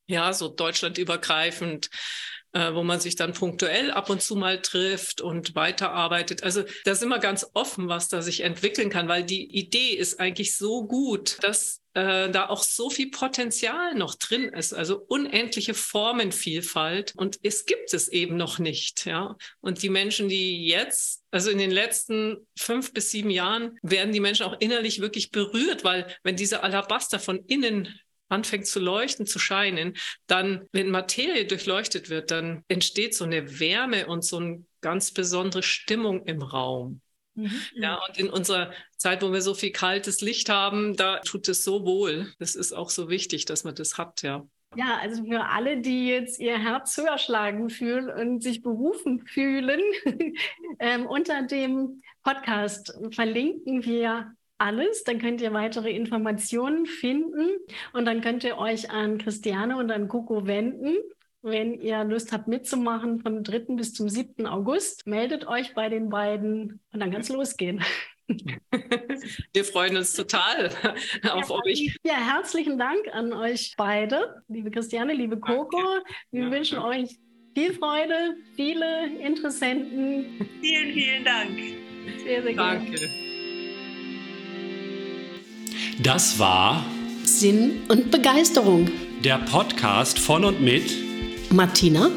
Ja, 0.07 0.33
so 0.33 0.49
deutschlandübergreifend 0.49 1.89
äh, 2.53 2.73
wo 2.73 2.83
man 2.83 2.99
sich 2.99 3.15
dann 3.15 3.33
punktuell 3.33 3.91
ab 3.91 4.09
und 4.09 4.21
zu 4.21 4.35
mal 4.35 4.61
trifft 4.61 5.21
und 5.21 5.55
weiterarbeitet. 5.55 6.43
Also 6.43 6.63
da 6.85 6.95
sind 6.95 7.09
wir 7.09 7.19
ganz 7.19 7.47
offen, 7.53 7.89
was 7.89 8.09
da 8.09 8.21
sich 8.21 8.41
entwickeln 8.41 8.89
kann, 8.89 9.07
weil 9.07 9.23
die 9.23 9.45
Idee 9.57 9.89
ist 9.89 10.19
eigentlich 10.19 10.55
so 10.55 10.85
gut, 10.85 11.37
dass 11.41 11.81
äh, 11.95 12.29
da 12.29 12.49
auch 12.49 12.63
so 12.63 12.89
viel 12.89 13.11
Potenzial 13.11 13.95
noch 13.95 14.15
drin 14.15 14.45
ist, 14.45 14.73
also 14.73 14.99
unendliche 15.07 15.73
Formenvielfalt 15.73 17.13
und 17.15 17.39
es 17.43 17.65
gibt 17.65 17.93
es 17.93 18.07
eben 18.07 18.35
noch 18.35 18.59
nicht, 18.59 19.05
ja. 19.05 19.35
Und 19.61 19.83
die 19.83 19.89
Menschen, 19.89 20.29
die 20.29 20.65
jetzt, 20.65 21.23
also 21.31 21.51
in 21.51 21.59
den 21.59 21.71
letzten 21.71 22.47
fünf 22.57 22.93
bis 22.93 23.11
sieben 23.11 23.29
Jahren, 23.29 23.77
werden 23.81 24.13
die 24.13 24.19
Menschen 24.19 24.45
auch 24.45 24.59
innerlich 24.59 25.01
wirklich 25.01 25.31
berührt, 25.31 25.83
weil 25.83 26.07
wenn 26.23 26.35
dieser 26.35 26.63
Alabaster 26.63 27.19
von 27.19 27.45
innen 27.45 27.87
anfängt 28.29 28.67
zu 28.67 28.79
leuchten, 28.79 29.25
zu 29.25 29.39
scheinen, 29.39 29.95
dann, 30.27 30.67
wenn 30.71 30.89
Materie 30.89 31.45
durchleuchtet 31.45 32.09
wird, 32.09 32.31
dann 32.31 32.63
entsteht 32.67 33.15
so 33.15 33.25
eine 33.25 33.59
Wärme 33.59 34.07
und 34.07 34.23
so 34.23 34.37
eine 34.37 34.65
ganz 34.81 35.11
besondere 35.11 35.63
Stimmung 35.63 36.25
im 36.25 36.41
Raum. 36.41 37.01
Mhm. 37.35 37.51
Ja, 37.75 37.99
und 38.07 38.17
in 38.17 38.29
unserer 38.29 38.71
Zeit, 38.97 39.21
wo 39.23 39.31
wir 39.31 39.41
so 39.41 39.53
viel 39.53 39.71
kaltes 39.71 40.21
Licht 40.21 40.49
haben, 40.49 40.95
da 40.95 41.19
tut 41.19 41.47
es 41.49 41.63
so 41.63 41.85
wohl. 41.85 42.31
Das 42.39 42.55
ist 42.55 42.73
auch 42.73 42.89
so 42.89 43.09
wichtig, 43.09 43.45
dass 43.45 43.63
man 43.63 43.75
das 43.75 43.97
hat, 43.97 44.21
ja. 44.21 44.45
Ja, 44.75 44.97
also 45.01 45.23
für 45.25 45.45
alle, 45.45 45.81
die 45.81 46.07
jetzt 46.07 46.39
ihr 46.39 46.57
Herz 46.57 46.97
höher 46.97 47.19
schlagen 47.19 47.69
fühlen 47.69 48.09
und 48.09 48.41
sich 48.41 48.61
berufen 48.61 49.25
fühlen, 49.27 49.81
ähm, 50.79 51.05
unter 51.05 51.43
dem 51.43 52.01
Podcast 52.23 52.97
verlinken 53.11 53.85
wir 53.85 54.35
alles. 54.63 55.03
Dann 55.03 55.19
könnt 55.19 55.41
ihr 55.41 55.53
weitere 55.53 55.91
Informationen 55.91 56.85
finden 56.85 57.49
und 57.91 58.05
dann 58.05 58.21
könnt 58.21 58.43
ihr 58.43 58.57
euch 58.57 58.89
an 58.89 59.17
Christiane 59.17 59.77
und 59.77 59.91
an 59.91 60.07
Coco 60.07 60.47
wenden. 60.47 60.95
Wenn 61.41 61.81
ihr 61.81 62.05
Lust 62.05 62.31
habt 62.31 62.47
mitzumachen 62.47 63.19
vom 63.19 63.43
3. 63.43 63.75
bis 63.75 63.93
zum 63.93 64.07
7. 64.07 64.47
August, 64.47 65.05
meldet 65.05 65.45
euch 65.45 65.73
bei 65.73 65.89
den 65.89 66.09
beiden 66.09 66.79
und 66.93 66.99
dann 66.99 67.11
kann 67.11 67.21
es 67.21 67.29
losgehen. 67.29 67.83
Wir 69.53 69.65
freuen 69.65 69.97
uns 69.97 70.13
total 70.13 70.67
auf 71.29 71.49
ja, 71.49 71.55
euch. 71.65 71.97
Ja, 72.05 72.13
herzlichen 72.13 72.77
Dank 72.77 73.13
an 73.13 73.33
euch 73.33 73.73
beide, 73.75 74.41
liebe 74.47 74.71
Christiane, 74.71 75.13
liebe 75.13 75.37
Coco. 75.37 75.77
Wir 76.31 76.45
ja, 76.45 76.51
wünschen 76.51 76.77
ja. 76.77 76.85
euch 76.85 77.17
viel 77.53 77.73
Freude, 77.73 78.37
viele 78.55 79.07
Interessenten. 79.17 80.47
Vielen, 80.61 80.93
vielen 80.93 81.25
Dank. 81.25 81.59
Sehr, 82.23 82.41
sehr 82.41 82.55
Danke. 82.55 83.32
Das 86.01 86.39
war 86.39 86.85
Sinn 87.23 87.81
und 87.87 88.11
Begeisterung. 88.11 88.89
Der 89.23 89.37
Podcast 89.37 90.19
von 90.19 90.43
und 90.45 90.61
mit 90.61 90.83
Martina 91.51 92.09